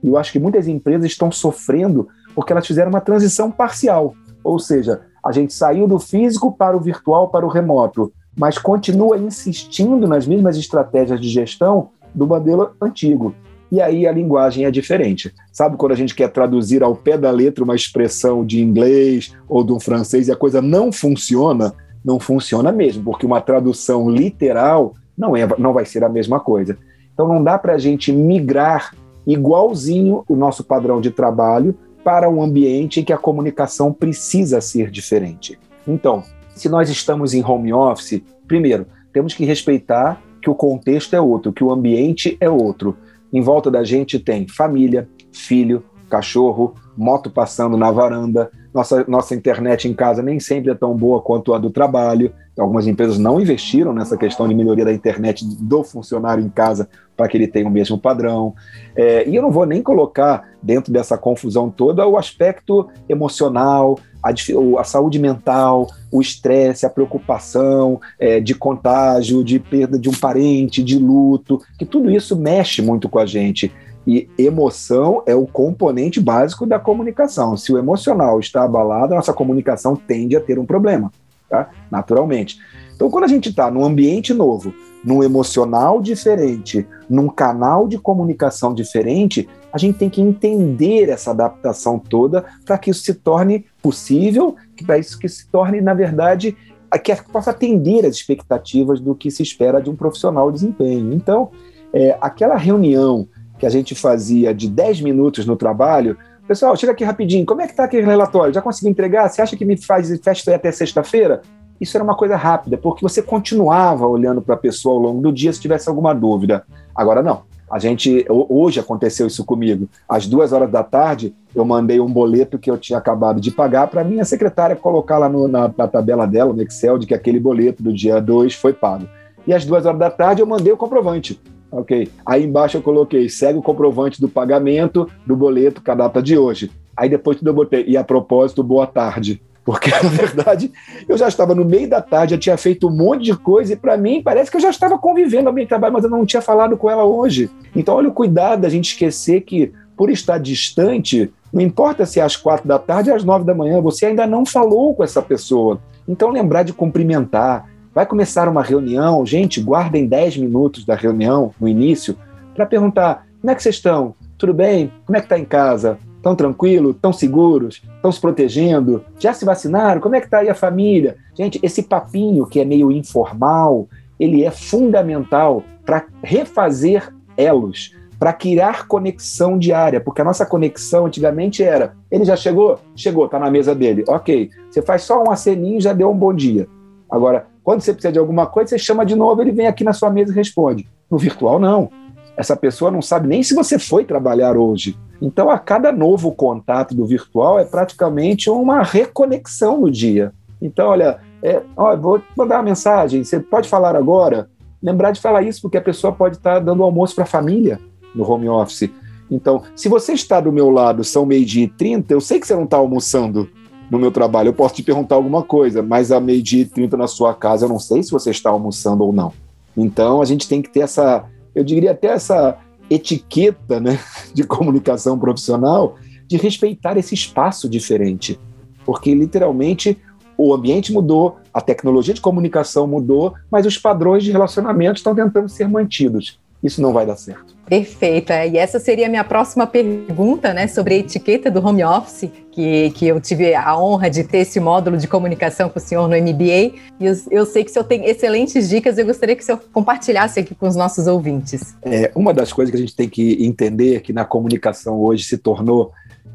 [0.04, 4.16] E eu acho que muitas empresas estão sofrendo porque elas fizeram uma transição parcial.
[4.44, 9.18] Ou seja, a gente saiu do físico para o virtual, para o remoto, mas continua
[9.18, 13.36] insistindo nas mesmas estratégias de gestão do modelo antigo.
[13.72, 15.34] E aí a linguagem é diferente.
[15.52, 19.64] Sabe quando a gente quer traduzir ao pé da letra uma expressão de inglês ou
[19.64, 21.74] de um francês e a coisa não funciona?
[22.04, 26.78] Não funciona mesmo, porque uma tradução literal não, é, não vai ser a mesma coisa.
[27.14, 28.94] Então não dá para a gente migrar
[29.26, 34.90] igualzinho o nosso padrão de trabalho para um ambiente em que a comunicação precisa ser
[34.90, 35.58] diferente.
[35.88, 36.24] Então,
[36.56, 41.54] se nós estamos em home office, primeiro, temos que respeitar que o contexto é outro,
[41.54, 42.98] que o ambiente é outro.
[43.32, 49.88] Em volta da gente tem família, filho, cachorro, moto passando na varanda, nossa, nossa internet
[49.88, 52.34] em casa nem sempre é tão boa quanto a do trabalho.
[52.58, 57.28] Algumas empresas não investiram nessa questão de melhoria da internet do funcionário em casa para
[57.28, 58.54] que ele tenha o mesmo padrão.
[58.96, 64.32] É, e eu não vou nem colocar dentro dessa confusão toda o aspecto emocional, a,
[64.80, 70.84] a saúde mental, o estresse, a preocupação é, de contágio, de perda de um parente,
[70.84, 73.72] de luto, que tudo isso mexe muito com a gente.
[74.06, 77.56] E emoção é o componente básico da comunicação.
[77.56, 81.12] Se o emocional está abalado, a nossa comunicação tende a ter um problema,
[81.50, 81.70] tá?
[81.90, 82.58] naturalmente.
[82.96, 88.74] Então, quando a gente está num ambiente novo, num emocional diferente, num canal de comunicação
[88.74, 94.56] diferente, a gente tem que entender essa adaptação toda para que isso se torne possível,
[94.86, 96.56] para isso que se torne, na verdade,
[97.04, 101.14] que possa atender as expectativas do que se espera de um profissional de desempenho.
[101.14, 101.52] Então,
[101.94, 103.28] é, aquela reunião
[103.62, 107.68] que a gente fazia de 10 minutos no trabalho, pessoal, chega aqui rapidinho, como é
[107.68, 108.52] que está aquele relatório?
[108.52, 109.30] Já consegui entregar?
[109.30, 111.44] Você acha que me faz festa até sexta-feira?
[111.80, 115.32] Isso era uma coisa rápida, porque você continuava olhando para a pessoa ao longo do
[115.32, 116.64] dia se tivesse alguma dúvida.
[116.96, 117.44] Agora não.
[117.70, 119.88] A gente hoje aconteceu isso comigo.
[120.10, 123.88] Às duas horas da tarde, eu mandei um boleto que eu tinha acabado de pagar
[123.88, 127.40] para minha secretária colocar lá no, na, na, tabela dela, no Excel, de que aquele
[127.40, 129.08] boleto do dia 2 foi pago.
[129.46, 131.40] E às duas horas da tarde eu mandei o comprovante.
[131.72, 132.10] Ok.
[132.26, 136.38] Aí embaixo eu coloquei, segue o comprovante do pagamento do boleto com a data de
[136.38, 136.70] hoje.
[136.96, 139.42] Aí depois eu botei, e a propósito, boa tarde.
[139.64, 140.72] Porque, na verdade,
[141.08, 143.76] eu já estava no meio da tarde, já tinha feito um monte de coisa, e
[143.76, 146.42] para mim parece que eu já estava convivendo ao meio trabalho, mas eu não tinha
[146.42, 147.50] falado com ela hoje.
[147.76, 152.24] Então, olha o cuidado da gente esquecer que, por estar distante, não importa se é
[152.24, 155.22] às quatro da tarde ou às nove da manhã, você ainda não falou com essa
[155.22, 155.80] pessoa.
[156.08, 161.68] Então, lembrar de cumprimentar, Vai começar uma reunião, gente, guardem 10 minutos da reunião no
[161.68, 162.16] início
[162.56, 164.16] para perguntar: como é que vocês estão?
[164.38, 164.92] Tudo bem?
[165.06, 165.98] Como é que está em casa?
[166.16, 166.96] Estão tranquilos?
[166.96, 167.82] Estão seguros?
[167.96, 169.04] Estão se protegendo?
[169.20, 170.00] Já se vacinaram?
[170.00, 171.18] Como é que está aí a família?
[171.36, 178.88] Gente, esse papinho que é meio informal, ele é fundamental para refazer elos, para criar
[178.88, 182.80] conexão diária, porque a nossa conexão antigamente era: ele já chegou?
[182.96, 184.06] Chegou, está na mesa dele.
[184.08, 186.70] Ok, você faz só um aceninho e já deu um bom dia.
[187.10, 189.94] Agora, quando você precisa de alguma coisa, você chama de novo, ele vem aqui na
[189.94, 190.88] sua mesa e responde.
[191.10, 191.90] No virtual, não.
[192.36, 194.98] Essa pessoa não sabe nem se você foi trabalhar hoje.
[195.22, 200.34] Então, a cada novo contato do virtual é praticamente uma reconexão no dia.
[200.62, 204.50] Então, olha, é, ó, vou mandar uma mensagem, você pode falar agora?
[204.82, 207.80] Lembrar de falar isso, porque a pessoa pode estar dando almoço para a família
[208.16, 208.90] no home office.
[209.30, 212.56] Então, se você está do meu lado, são meio-dia e trinta, eu sei que você
[212.56, 213.48] não está almoçando,
[213.92, 214.48] no meu trabalho.
[214.48, 217.70] Eu posso te perguntar alguma coisa, mas a meio-dia e trinta na sua casa, eu
[217.70, 219.34] não sei se você está almoçando ou não.
[219.76, 222.58] Então a gente tem que ter essa, eu diria até essa
[222.90, 224.00] etiqueta né,
[224.34, 228.40] de comunicação profissional de respeitar esse espaço diferente.
[228.86, 229.98] Porque literalmente
[230.38, 235.50] o ambiente mudou, a tecnologia de comunicação mudou, mas os padrões de relacionamento estão tentando
[235.50, 237.56] ser mantidos isso não vai dar certo.
[237.68, 238.32] Perfeito.
[238.32, 238.50] É.
[238.50, 242.92] E essa seria a minha próxima pergunta, né, sobre a etiqueta do home office, que,
[242.92, 246.16] que eu tive a honra de ter esse módulo de comunicação com o senhor no
[246.16, 246.76] MBA.
[247.00, 249.62] E eu, eu sei que o senhor tem excelentes dicas, eu gostaria que o senhor
[249.72, 251.76] compartilhasse aqui com os nossos ouvintes.
[251.82, 255.38] É, uma das coisas que a gente tem que entender que na comunicação hoje se
[255.38, 255.92] tornou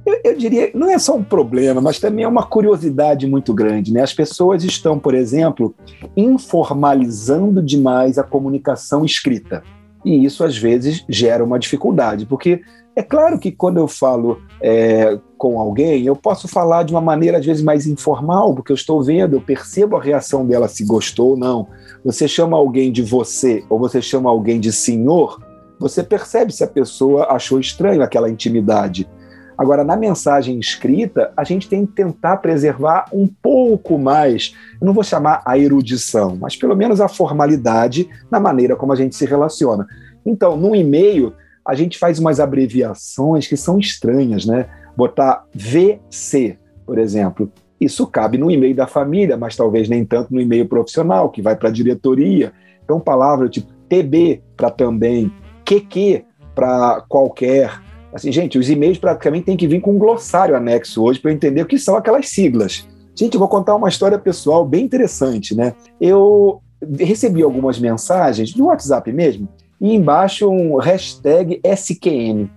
[0.06, 3.92] eu, eu, diria, não é só um problema, mas também é uma curiosidade muito grande.
[3.92, 4.02] Né?
[4.02, 5.74] As pessoas estão, por exemplo,
[6.16, 9.64] informalizando demais a comunicação escrita.
[10.06, 12.60] E isso, às vezes, gera uma dificuldade, porque
[12.94, 17.38] é claro que quando eu falo é, com alguém, eu posso falar de uma maneira,
[17.38, 21.30] às vezes, mais informal, porque eu estou vendo, eu percebo a reação dela, se gostou
[21.30, 21.66] ou não.
[22.04, 25.42] Você chama alguém de você ou você chama alguém de senhor,
[25.76, 29.08] você percebe se a pessoa achou estranho aquela intimidade.
[29.56, 34.92] Agora, na mensagem escrita, a gente tem que tentar preservar um pouco mais, eu não
[34.92, 39.24] vou chamar a erudição, mas pelo menos a formalidade na maneira como a gente se
[39.24, 39.86] relaciona.
[40.24, 41.32] Então, no e-mail,
[41.66, 44.68] a gente faz umas abreviações que são estranhas, né?
[44.96, 47.50] Botar VC, por exemplo.
[47.80, 51.56] Isso cabe no e-mail da família, mas talvez nem tanto no e-mail profissional, que vai
[51.56, 52.52] para a diretoria.
[52.84, 55.32] Então, palavra tipo TB para também,
[55.64, 57.80] QQ para qualquer,
[58.16, 61.34] Assim, gente, os e-mails praticamente têm que vir com um glossário anexo hoje para eu
[61.34, 62.88] entender o que são aquelas siglas.
[63.14, 65.74] Gente, eu vou contar uma história pessoal bem interessante, né?
[66.00, 66.62] Eu
[66.98, 69.46] recebi algumas mensagens do WhatsApp mesmo,
[69.78, 72.48] e embaixo um hashtag SQN.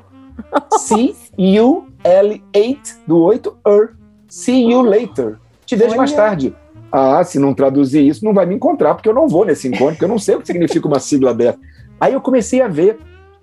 [0.78, 3.90] See you L8 do 8 er.
[4.28, 5.38] See you later.
[5.66, 6.54] Te vejo mais tarde.
[6.92, 9.94] Ah, se não traduzir isso, não vai me encontrar, porque eu não vou nesse encontro,
[9.94, 11.58] porque eu não sei o que significa uma sigla dessa.
[12.00, 12.98] Aí eu comecei a ver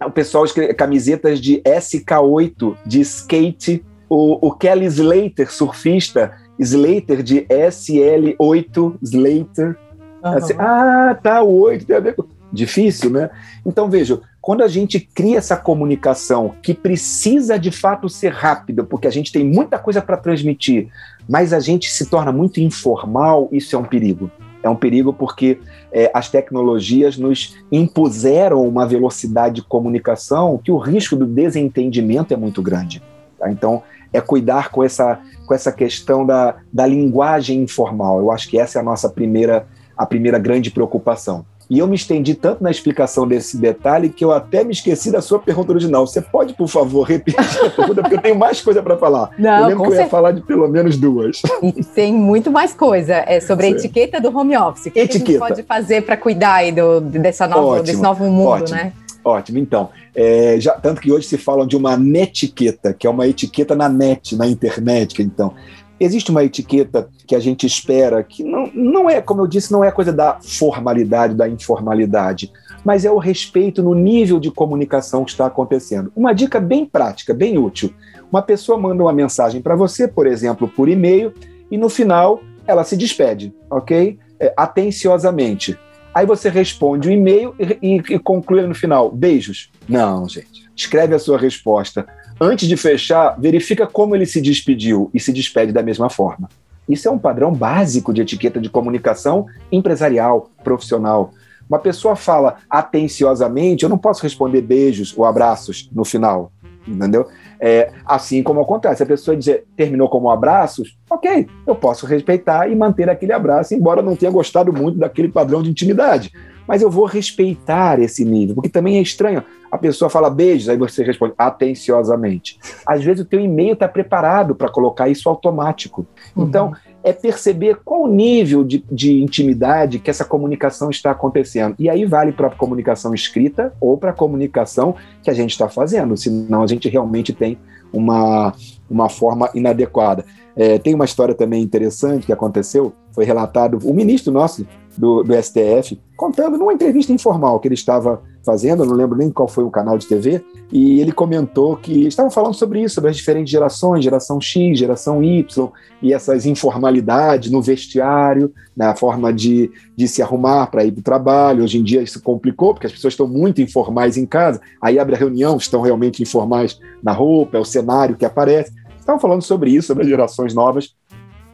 [0.06, 7.42] o pessoal escreve camisetas de SK8, de skate, o, o Kelly Slater, surfista, Slater de
[7.42, 9.78] SL8, Slater.
[10.24, 10.32] Uhum.
[10.32, 12.26] Assim, ah, tá, o 8 tem a ver com.
[12.50, 13.30] Difícil, né?
[13.66, 19.06] Então, veja, quando a gente cria essa comunicação que precisa de fato ser rápida, porque
[19.06, 20.88] a gente tem muita coisa para transmitir,
[21.28, 24.32] mas a gente se torna muito informal, isso é um perigo.
[24.64, 25.60] É um perigo porque
[25.92, 32.38] é, as tecnologias nos impuseram uma velocidade de comunicação que o risco do desentendimento é
[32.38, 33.04] muito grande.
[33.38, 33.52] Tá?
[33.52, 33.84] Então,
[34.14, 38.20] é cuidar com essa, com essa questão da, da linguagem informal.
[38.20, 41.46] Eu acho que essa é a nossa primeira, a primeira grande preocupação.
[41.70, 45.22] E eu me estendi tanto na explicação desse detalhe que eu até me esqueci da
[45.22, 46.08] sua pergunta original.
[46.08, 49.32] Você pode, por favor, repetir a pergunta, porque eu tenho mais coisa para falar.
[49.38, 51.42] Não, eu lembro que eu ia falar de pelo menos duas.
[51.62, 53.16] E tem muito mais coisa.
[53.28, 54.86] É sobre a etiqueta do home office.
[54.86, 55.26] O que, etiqueta.
[55.26, 58.48] que a gente pode fazer para cuidar aí do, dessa nova, ótimo, desse novo mundo,
[58.48, 58.78] ótimo.
[58.78, 58.94] né?
[59.24, 59.90] Ótimo, então.
[60.16, 63.90] É, já, tanto que hoje se falam de uma netiqueta, que é uma etiqueta na
[63.90, 65.22] net, na internet.
[65.22, 65.54] Então,
[66.00, 69.84] existe uma etiqueta que a gente espera que não, não é, como eu disse, não
[69.84, 72.52] é coisa da formalidade, da informalidade,
[72.84, 76.12] mas é o respeito no nível de comunicação que está acontecendo.
[76.16, 77.94] Uma dica bem prática, bem útil.
[78.32, 81.34] Uma pessoa manda uma mensagem para você, por exemplo, por e-mail,
[81.70, 84.18] e no final ela se despede, ok?
[84.40, 85.78] É, atenciosamente.
[86.14, 89.70] Aí você responde o e-mail e, e, e conclui no final: beijos.
[89.88, 90.68] Não, gente.
[90.76, 92.08] Escreve a sua resposta
[92.40, 96.50] antes de fechar, verifica como ele se despediu e se despede da mesma forma.
[96.88, 101.32] Isso é um padrão básico de etiqueta de comunicação empresarial, profissional.
[101.70, 106.52] Uma pessoa fala atenciosamente, eu não posso responder beijos ou abraços no final,
[106.88, 107.28] entendeu?
[107.60, 112.76] É, assim como acontece, a pessoa dizer terminou como abraços, ok, eu posso respeitar e
[112.76, 116.32] manter aquele abraço, embora não tenha gostado muito daquele padrão de intimidade
[116.68, 119.44] mas eu vou respeitar esse nível, porque também é estranho.
[119.72, 122.60] A pessoa fala beijos, aí você responde atenciosamente.
[122.86, 126.06] Às vezes o teu e-mail está preparado para colocar isso automático.
[126.36, 126.44] Uhum.
[126.46, 131.76] Então, é perceber qual o nível de, de intimidade que essa comunicação está acontecendo.
[131.80, 135.70] E aí vale para a comunicação escrita ou para a comunicação que a gente está
[135.70, 137.58] fazendo, senão a gente realmente tem
[137.92, 138.54] uma,
[138.90, 140.26] uma forma inadequada.
[140.56, 144.66] É, tem uma história também interessante que aconteceu, foi relatado, o ministro nosso
[144.98, 149.48] do, do STF, contando numa entrevista informal que ele estava fazendo, não lembro nem qual
[149.48, 153.18] foi o canal de TV, e ele comentou que estavam falando sobre isso, sobre as
[153.18, 155.70] diferentes gerações, geração X, geração Y,
[156.02, 161.04] e essas informalidades no vestiário, na forma de, de se arrumar para ir para o
[161.04, 161.64] trabalho.
[161.64, 165.16] Hoje em dia isso complicou, porque as pessoas estão muito informais em casa, aí abre
[165.16, 168.72] a reunião, estão realmente informais na roupa, é o cenário que aparece.
[169.00, 170.94] Estavam falando sobre isso, sobre as gerações novas,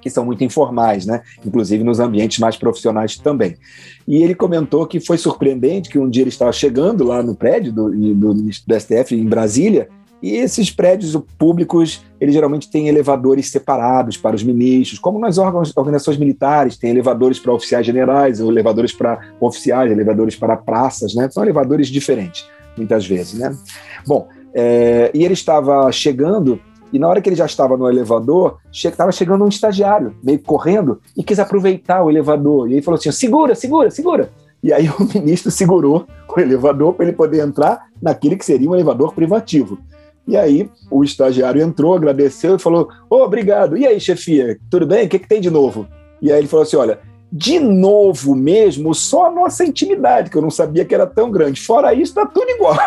[0.02, 1.22] que são muito informais, né?
[1.46, 3.56] inclusive nos ambientes mais profissionais também.
[4.08, 7.72] E ele comentou que foi surpreendente que um dia ele estava chegando lá no prédio
[7.72, 9.88] do, do, do STF em Brasília
[10.24, 16.16] e esses prédios públicos, eles geralmente têm elevadores separados para os ministros, como nas organizações
[16.16, 21.30] militares, tem elevadores para oficiais generais, elevadores para oficiais, elevadores para praças, né?
[21.30, 23.54] São elevadores diferentes, muitas vezes, né?
[24.08, 26.60] Bom, é, e ele estava chegando
[26.94, 31.02] e na hora que ele já estava no elevador, estava chegando um estagiário, meio correndo,
[31.18, 32.70] e quis aproveitar o elevador.
[32.70, 34.30] E aí falou assim: segura, segura, segura.
[34.62, 38.76] E aí o ministro segurou o elevador para ele poder entrar naquele que seria um
[38.76, 39.80] elevador privativo.
[40.28, 43.76] E aí o estagiário entrou, agradeceu e falou: oh, obrigado.
[43.76, 45.08] E aí, chefia, tudo bem?
[45.08, 45.88] O que, que tem de novo?
[46.22, 47.00] E aí ele falou assim: olha,
[47.36, 51.60] de novo mesmo, só a nossa intimidade, que eu não sabia que era tão grande.
[51.60, 52.78] Fora isso, está tudo igual.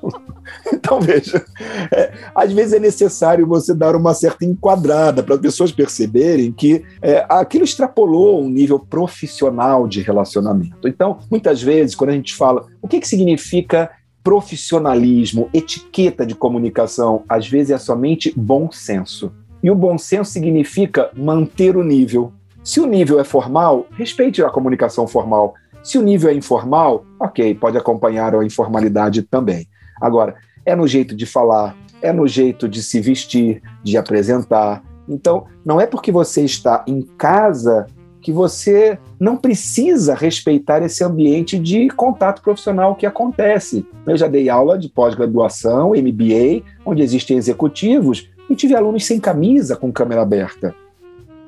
[0.72, 1.44] então, veja,
[1.92, 6.82] é, às vezes é necessário você dar uma certa enquadrada para as pessoas perceberem que
[7.02, 10.88] é, aquilo extrapolou um nível profissional de relacionamento.
[10.88, 13.90] Então, muitas vezes, quando a gente fala o que, que significa
[14.24, 19.30] profissionalismo, etiqueta de comunicação, às vezes é somente bom senso.
[19.62, 22.32] E o bom senso significa manter o nível,
[22.64, 25.54] se o nível é formal, respeite a comunicação formal.
[25.82, 29.66] Se o nível é informal, ok, pode acompanhar a informalidade também.
[30.00, 34.82] Agora, é no jeito de falar, é no jeito de se vestir, de apresentar.
[35.08, 37.86] Então, não é porque você está em casa
[38.20, 43.84] que você não precisa respeitar esse ambiente de contato profissional que acontece.
[44.06, 49.74] Eu já dei aula de pós-graduação, MBA, onde existem executivos, e tive alunos sem camisa
[49.74, 50.72] com câmera aberta.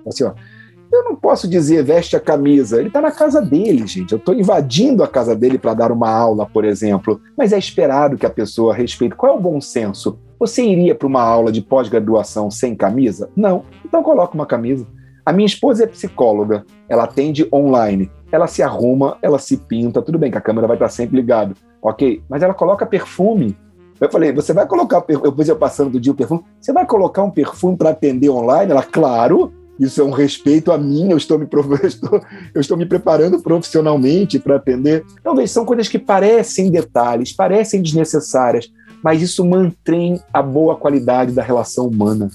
[0.05, 0.33] Assim, ó,
[0.95, 2.78] eu não posso dizer veste a camisa.
[2.78, 4.12] Ele está na casa dele, gente.
[4.12, 7.20] Eu estou invadindo a casa dele para dar uma aula, por exemplo.
[7.36, 9.14] Mas é esperado que a pessoa respeite.
[9.14, 10.18] Qual é o bom senso?
[10.38, 13.30] Você iria para uma aula de pós-graduação sem camisa?
[13.36, 13.64] Não.
[13.84, 14.86] Então coloca uma camisa.
[15.24, 16.64] A minha esposa é psicóloga.
[16.88, 18.11] Ela atende online.
[18.30, 20.03] Ela se arruma, ela se pinta.
[20.03, 22.22] Tudo bem que a câmera vai estar sempre ligada, ok?
[22.28, 23.57] Mas ela coloca perfume.
[24.01, 27.22] Eu falei, você vai colocar, eu eu passando do dia o perfume, você vai colocar
[27.22, 28.72] um perfume para atender online?
[28.72, 29.53] Ela, claro.
[29.79, 32.20] Isso é um respeito a mim, eu estou me, eu estou,
[32.55, 35.05] eu estou me preparando profissionalmente para atender.
[35.22, 38.70] Talvez são coisas que parecem detalhes, parecem desnecessárias,
[39.03, 42.31] mas isso mantém a boa qualidade da relação humana.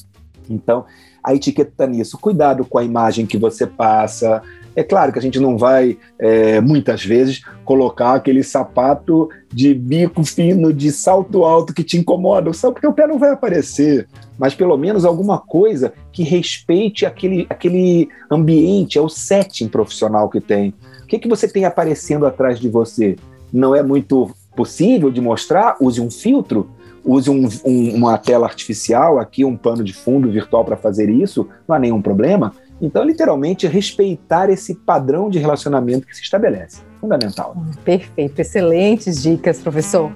[0.49, 0.85] Então,
[1.23, 2.17] a etiqueta está nisso.
[2.17, 4.41] Cuidado com a imagem que você passa,
[4.75, 10.23] é claro que a gente não vai, é, muitas vezes, colocar aquele sapato de bico
[10.23, 14.07] fino, de salto alto que te incomoda, só porque o pé não vai aparecer.
[14.37, 20.39] Mas pelo menos alguma coisa que respeite aquele, aquele ambiente, é o setting profissional que
[20.39, 20.73] tem.
[21.03, 23.15] O que, que você tem aparecendo atrás de você?
[23.51, 25.75] Não é muito possível de mostrar?
[25.81, 26.69] Use um filtro,
[27.03, 31.47] use um, um, uma tela artificial aqui, um pano de fundo virtual para fazer isso,
[31.67, 32.53] não há nenhum problema.
[32.81, 36.81] Então, literalmente, respeitar esse padrão de relacionamento que se estabelece.
[36.99, 37.55] Fundamental.
[37.83, 38.39] Perfeito.
[38.39, 40.11] Excelentes dicas, professor.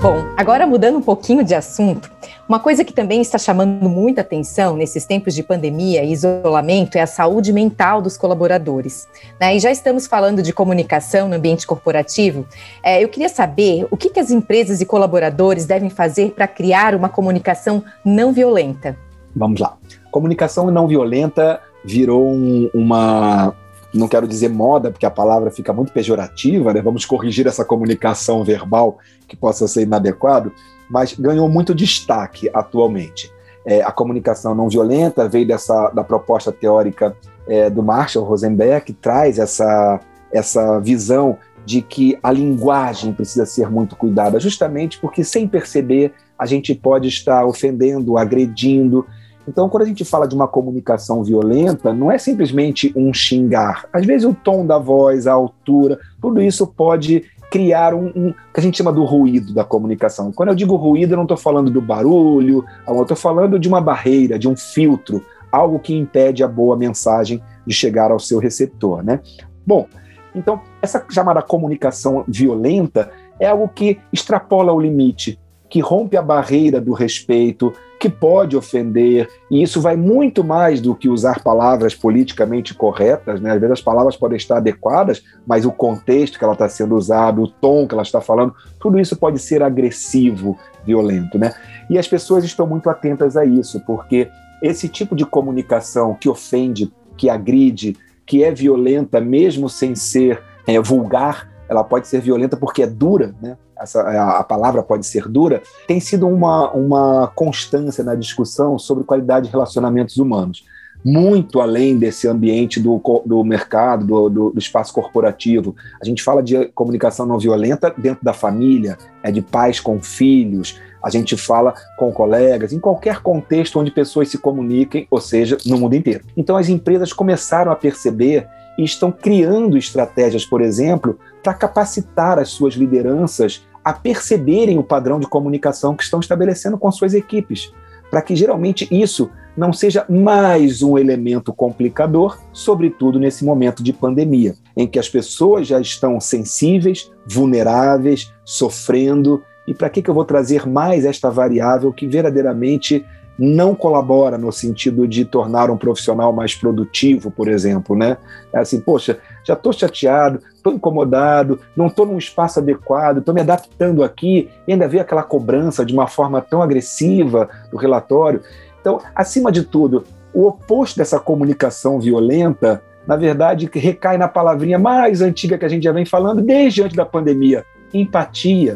[0.00, 2.10] Bom, agora mudando um pouquinho de assunto,
[2.52, 7.00] uma coisa que também está chamando muita atenção nesses tempos de pandemia e isolamento é
[7.00, 9.08] a saúde mental dos colaboradores.
[9.40, 9.56] Né?
[9.56, 12.46] E já estamos falando de comunicação no ambiente corporativo.
[12.82, 16.94] É, eu queria saber o que, que as empresas e colaboradores devem fazer para criar
[16.94, 18.98] uma comunicação não violenta.
[19.34, 19.78] Vamos lá.
[20.10, 23.54] Comunicação não violenta virou um, uma,
[23.94, 26.82] não quero dizer moda, porque a palavra fica muito pejorativa, né?
[26.82, 30.52] vamos corrigir essa comunicação verbal que possa ser inadequado,
[30.92, 33.32] mas ganhou muito destaque atualmente.
[33.64, 37.16] É, a comunicação não violenta veio dessa, da proposta teórica
[37.48, 39.98] é, do Marshall Rosenberg, que traz essa,
[40.30, 46.44] essa visão de que a linguagem precisa ser muito cuidada, justamente porque, sem perceber, a
[46.44, 49.06] gente pode estar ofendendo, agredindo,
[49.46, 53.86] então, quando a gente fala de uma comunicação violenta, não é simplesmente um xingar.
[53.92, 58.58] Às vezes, o tom da voz, a altura, tudo isso pode criar um, um, que
[58.58, 60.32] a gente chama do ruído da comunicação.
[60.32, 63.78] Quando eu digo ruído, eu não estou falando do barulho, eu estou falando de uma
[63.78, 65.22] barreira, de um filtro,
[65.52, 69.20] algo que impede a boa mensagem de chegar ao seu receptor, né?
[69.66, 69.86] Bom,
[70.34, 75.38] então essa chamada comunicação violenta é algo que extrapola o limite,
[75.72, 80.94] que rompe a barreira do respeito, que pode ofender, e isso vai muito mais do
[80.94, 83.52] que usar palavras politicamente corretas, né?
[83.52, 87.40] Às vezes as palavras podem estar adequadas, mas o contexto que ela está sendo usada,
[87.40, 91.54] o tom que ela está falando, tudo isso pode ser agressivo, violento, né?
[91.88, 94.28] E as pessoas estão muito atentas a isso, porque
[94.62, 97.96] esse tipo de comunicação que ofende, que agride,
[98.26, 103.34] que é violenta, mesmo sem ser é, vulgar, ela pode ser violenta porque é dura,
[103.40, 103.56] né?
[103.82, 104.02] essa,
[104.38, 109.52] a palavra pode ser dura, tem sido uma, uma constância na discussão sobre qualidade de
[109.52, 110.64] relacionamentos humanos.
[111.04, 115.74] Muito além desse ambiente do, do mercado, do, do, do espaço corporativo.
[116.00, 120.78] A gente fala de comunicação não violenta dentro da família, é de pais com filhos,
[121.02, 125.76] a gente fala com colegas, em qualquer contexto onde pessoas se comuniquem, ou seja, no
[125.76, 126.24] mundo inteiro.
[126.36, 128.46] Então as empresas começaram a perceber
[128.78, 135.18] e estão criando estratégias, por exemplo, para capacitar as suas lideranças a perceberem o padrão
[135.18, 137.72] de comunicação que estão estabelecendo com suas equipes,
[138.10, 144.54] para que geralmente isso não seja mais um elemento complicador, sobretudo nesse momento de pandemia,
[144.76, 149.42] em que as pessoas já estão sensíveis, vulneráveis, sofrendo.
[149.66, 153.04] E para que, que eu vou trazer mais esta variável que verdadeiramente
[153.38, 158.16] não colabora no sentido de tornar um profissional mais produtivo, por exemplo, né?
[158.52, 163.40] É assim, poxa, já estou chateado, estou incomodado, não estou num espaço adequado, estou me
[163.40, 168.42] adaptando aqui, e ainda vê aquela cobrança de uma forma tão agressiva do relatório.
[168.80, 175.20] Então, acima de tudo, o oposto dessa comunicação violenta, na verdade, recai na palavrinha mais
[175.20, 178.74] antiga que a gente já vem falando desde antes da pandemia: empatia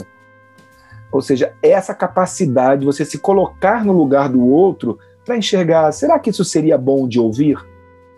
[1.16, 6.18] ou seja, essa capacidade de você se colocar no lugar do outro para enxergar, será
[6.18, 7.58] que isso seria bom de ouvir?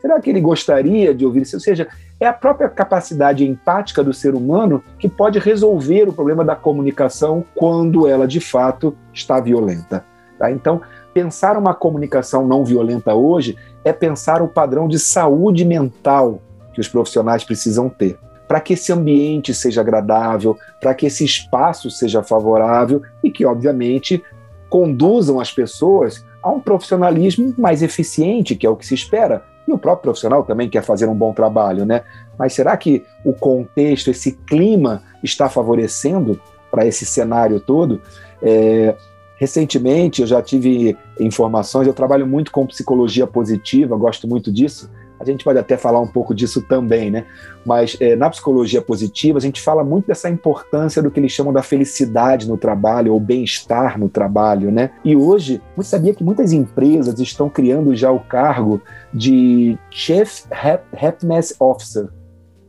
[0.00, 1.56] Será que ele gostaria de ouvir isso?
[1.56, 1.88] Ou seja,
[2.20, 7.44] é a própria capacidade empática do ser humano que pode resolver o problema da comunicação
[7.54, 10.04] quando ela de fato está violenta.
[10.38, 10.50] Tá?
[10.50, 10.80] Então,
[11.14, 16.40] pensar uma comunicação não violenta hoje é pensar o padrão de saúde mental
[16.74, 21.90] que os profissionais precisam ter para que esse ambiente seja agradável, para que esse espaço
[21.90, 24.24] seja favorável e que, obviamente,
[24.70, 29.44] conduzam as pessoas a um profissionalismo mais eficiente, que é o que se espera.
[29.68, 32.02] E o próprio profissional também quer fazer um bom trabalho, né?
[32.38, 36.40] Mas será que o contexto, esse clima está favorecendo
[36.70, 38.00] para esse cenário todo?
[38.42, 38.96] É,
[39.36, 44.90] recentemente eu já tive informações, eu trabalho muito com psicologia positiva, gosto muito disso,
[45.20, 47.24] a gente pode até falar um pouco disso também, né?
[47.64, 51.52] Mas é, na psicologia positiva, a gente fala muito dessa importância do que eles chamam
[51.52, 54.90] da felicidade no trabalho, ou bem-estar no trabalho, né?
[55.04, 58.80] E hoje, você sabia que muitas empresas estão criando já o cargo
[59.12, 60.44] de Chief
[60.92, 62.08] Happiness Officer,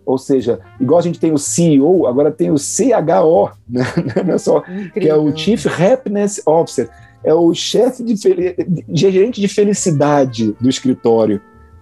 [0.05, 3.83] ou seja, igual a gente tem o CEO, agora tem o CHO, né?
[4.25, 4.61] Não é só,
[4.93, 6.89] que é o Chief Happiness Officer,
[7.23, 11.41] é o chefe de, de gerente de felicidade do escritório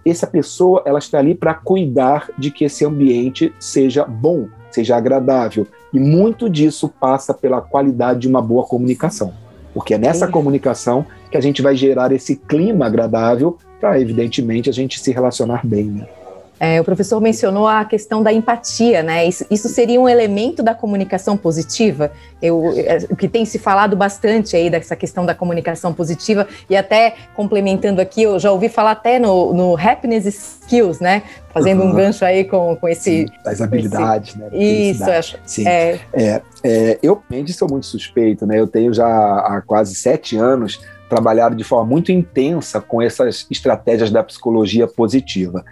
[0.10, 5.68] essa pessoa ela está ali para cuidar de que esse ambiente seja bom, seja agradável.
[5.94, 9.34] E muito disso passa pela qualidade de uma boa comunicação.
[9.74, 10.32] Porque é nessa Sim.
[10.32, 15.66] comunicação que a gente vai gerar esse clima agradável para, evidentemente, a gente se relacionar
[15.66, 15.86] bem.
[15.86, 16.08] Né?
[16.60, 19.26] É, o professor mencionou a questão da empatia, né?
[19.26, 22.12] Isso, isso seria um elemento da comunicação positiva?
[22.42, 26.76] Eu, é, o que tem se falado bastante aí dessa questão da comunicação positiva, e
[26.76, 31.24] até complementando aqui, eu já ouvi falar até no, no Happiness Skills, né?
[31.54, 31.90] Fazendo uhum.
[31.90, 33.28] um gancho aí com, com esse.
[33.28, 34.40] Sim, das habilidades, esse...
[34.40, 34.50] né?
[34.52, 35.38] Isso, acho.
[35.46, 35.68] Sim.
[35.68, 36.00] É...
[36.14, 38.60] É, é, eu, realmente, sou muito suspeito, né?
[38.60, 44.12] Eu tenho já há quase sete anos trabalhado de forma muito intensa com essas estratégias
[44.12, 45.64] da psicologia positiva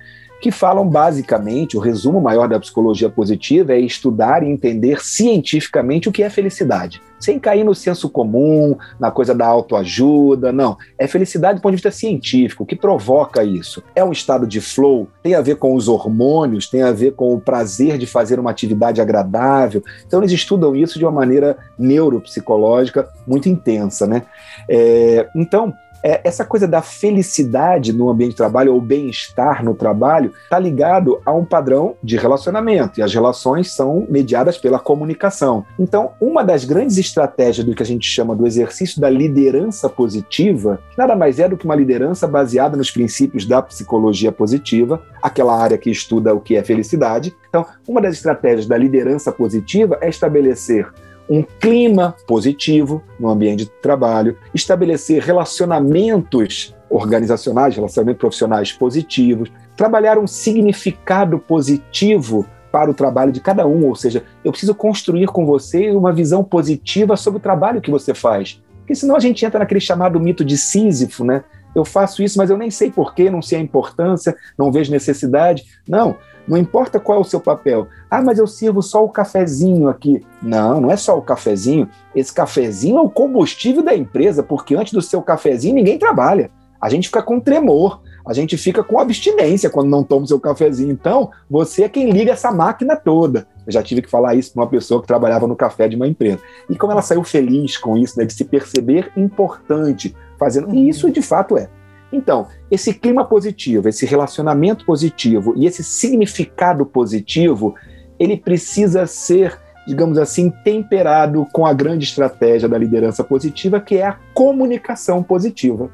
[0.42, 6.12] que falam basicamente, o resumo maior da psicologia positiva é estudar e entender cientificamente o
[6.12, 10.78] que é felicidade, sem cair no senso comum, na coisa da autoajuda, não.
[11.00, 13.82] É felicidade do ponto de vista científico, o que provoca isso?
[13.96, 17.34] É um estado de flow, tem a ver com os hormônios, tem a ver com
[17.34, 19.84] o prazer de fazer uma atividade agradável.
[20.06, 24.24] Então eles estudam isso de uma maneira neuropsicológica muito intensa, né?
[24.70, 25.74] É, então,
[26.04, 31.20] é, essa coisa da felicidade no ambiente de trabalho ou bem-estar no trabalho está ligado
[31.26, 35.66] a um padrão de relacionamento e as relações são mediadas pela comunicação.
[35.80, 40.80] Então, uma das grandes estratégias do que a gente chama do exercício da liderança positiva
[40.98, 45.78] nada mais é do que uma liderança baseada nos princípios da psicologia positiva, aquela área
[45.78, 47.36] que estuda o que é felicidade.
[47.50, 50.88] Então, uma das estratégias da liderança positiva é estabelecer
[51.30, 60.28] um clima positivo no ambiente de trabalho, estabelecer relacionamentos organizacionais, relacionamentos profissionais positivos, trabalhar um
[60.28, 65.92] significado positivo para o trabalho de cada um, ou seja, eu preciso construir com você
[65.92, 68.62] uma visão positiva sobre o trabalho que você faz.
[68.80, 71.44] Porque senão a gente entra naquele chamado mito de Sísifo, né?
[71.74, 75.66] Eu faço isso, mas eu nem sei porquê, não sei a importância, não vejo necessidade.
[75.88, 76.18] Não,
[76.48, 77.88] não importa qual é o seu papel.
[78.10, 80.26] Ah, mas eu sirvo só o cafezinho aqui.
[80.42, 81.90] Não, não é só o cafezinho.
[82.16, 86.52] Esse cafezinho é o combustível da empresa, porque antes do seu cafezinho ninguém trabalha.
[86.80, 90.40] A gente fica com tremor, a gente fica com abstinência quando não toma o seu
[90.40, 90.92] cafezinho.
[90.92, 93.48] Então, você é quem liga essa máquina toda.
[93.66, 96.08] Eu já tive que falar isso para uma pessoa que trabalhava no café de uma
[96.08, 96.40] empresa.
[96.70, 100.74] E como ela saiu feliz com isso, né, de se perceber importante fazendo.
[100.74, 101.70] E isso de fato é.
[102.12, 107.76] Então, esse clima positivo, esse relacionamento positivo e esse significado positivo,
[108.20, 114.06] ele precisa ser, digamos assim, temperado com a grande estratégia da liderança positiva, que é
[114.06, 115.90] a comunicação positiva.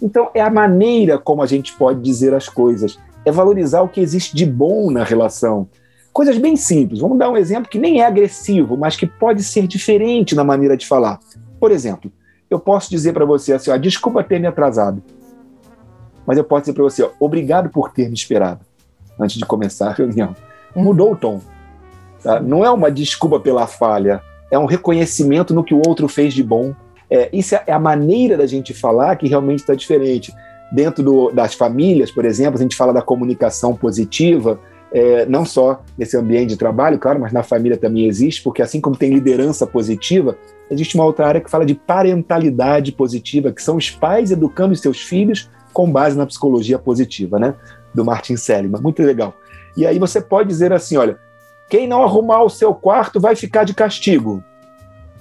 [0.00, 4.00] Então, é a maneira como a gente pode dizer as coisas, é valorizar o que
[4.00, 5.68] existe de bom na relação.
[6.12, 7.00] Coisas bem simples.
[7.00, 10.76] Vamos dar um exemplo que nem é agressivo, mas que pode ser diferente na maneira
[10.76, 11.18] de falar.
[11.58, 12.12] Por exemplo,
[12.48, 15.02] eu posso dizer para você assim: ó, desculpa ter me atrasado
[16.26, 18.60] mas eu posso dizer para você, ó, obrigado por ter me esperado
[19.18, 20.34] antes de começar a reunião.
[20.74, 21.40] Mudou o tom.
[22.22, 22.40] Tá?
[22.40, 26.42] Não é uma desculpa pela falha, é um reconhecimento no que o outro fez de
[26.42, 26.74] bom.
[27.10, 30.32] É, isso é a maneira da gente falar que realmente está diferente.
[30.72, 34.58] Dentro do, das famílias, por exemplo, a gente fala da comunicação positiva,
[34.92, 38.80] é, não só nesse ambiente de trabalho, claro, mas na família também existe, porque assim
[38.80, 40.36] como tem liderança positiva,
[40.70, 44.80] existe uma outra área que fala de parentalidade positiva, que são os pais educando os
[44.80, 47.54] seus filhos com base na psicologia positiva, né?
[47.92, 48.80] Do Martin Seligman.
[48.80, 49.34] Muito legal.
[49.76, 51.18] E aí você pode dizer assim: olha,
[51.68, 54.42] quem não arrumar o seu quarto vai ficar de castigo.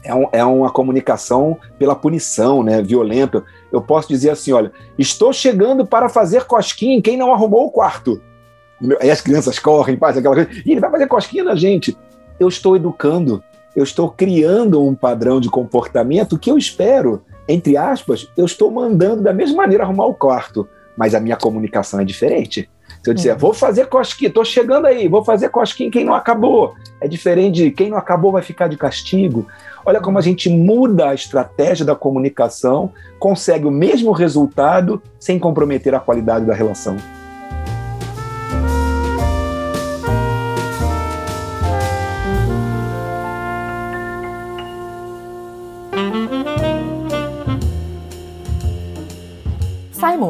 [0.03, 2.81] É, um, é uma comunicação pela punição, né?
[2.81, 3.43] Violenta.
[3.71, 7.71] Eu posso dizer assim: olha, estou chegando para fazer cosquinha em quem não arrumou o
[7.71, 8.21] quarto.
[8.99, 11.97] Aí as crianças correm, fazem aquela coisa, e ele vai fazer cosquinha na gente.
[12.39, 13.41] Eu estou educando,
[13.75, 19.21] eu estou criando um padrão de comportamento que eu espero entre aspas, eu estou mandando
[19.21, 22.69] da mesma maneira arrumar o quarto, mas a minha comunicação é diferente.
[23.03, 23.39] Se eu disser, uhum.
[23.39, 26.73] vou fazer cosquinha, estou chegando aí, vou fazer cosquinha quem não acabou.
[27.01, 29.45] É diferente de quem não acabou vai ficar de castigo.
[29.85, 35.93] Olha como a gente muda a estratégia da comunicação, consegue o mesmo resultado sem comprometer
[35.93, 36.95] a qualidade da relação.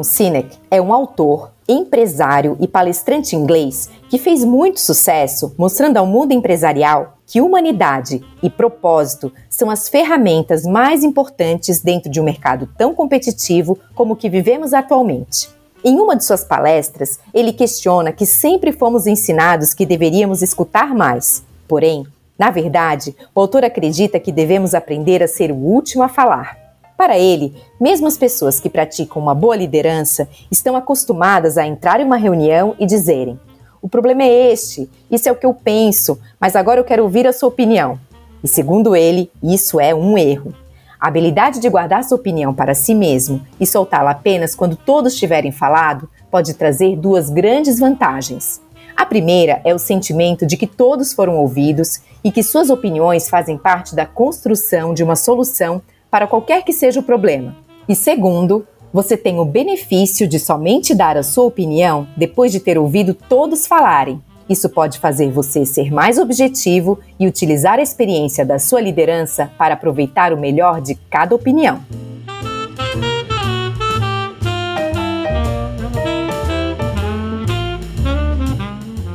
[0.03, 6.05] Simon Sinek é um autor, empresário e palestrante inglês que fez muito sucesso mostrando ao
[6.05, 12.67] mundo empresarial que humanidade e propósito são as ferramentas mais importantes dentro de um mercado
[12.77, 15.49] tão competitivo como o que vivemos atualmente.
[15.83, 21.43] Em uma de suas palestras, ele questiona que sempre fomos ensinados que deveríamos escutar mais.
[21.67, 22.05] Porém,
[22.37, 26.62] na verdade, o autor acredita que devemos aprender a ser o último a falar.
[26.97, 32.05] Para ele, mesmo as pessoas que praticam uma boa liderança estão acostumadas a entrar em
[32.05, 33.39] uma reunião e dizerem:
[33.81, 37.27] o problema é este, isso é o que eu penso, mas agora eu quero ouvir
[37.27, 37.99] a sua opinião.
[38.43, 40.53] E segundo ele, isso é um erro.
[40.99, 45.51] A habilidade de guardar sua opinião para si mesmo e soltá-la apenas quando todos tiverem
[45.51, 48.61] falado pode trazer duas grandes vantagens.
[48.95, 53.57] A primeira é o sentimento de que todos foram ouvidos e que suas opiniões fazem
[53.57, 55.81] parte da construção de uma solução
[56.13, 57.55] para qualquer que seja o problema.
[57.89, 62.77] E segundo, você tem o benefício de somente dar a sua opinião depois de ter
[62.77, 64.21] ouvido todos falarem.
[64.47, 69.73] Isso pode fazer você ser mais objetivo e utilizar a experiência da sua liderança para
[69.73, 71.81] aproveitar o melhor de cada opinião.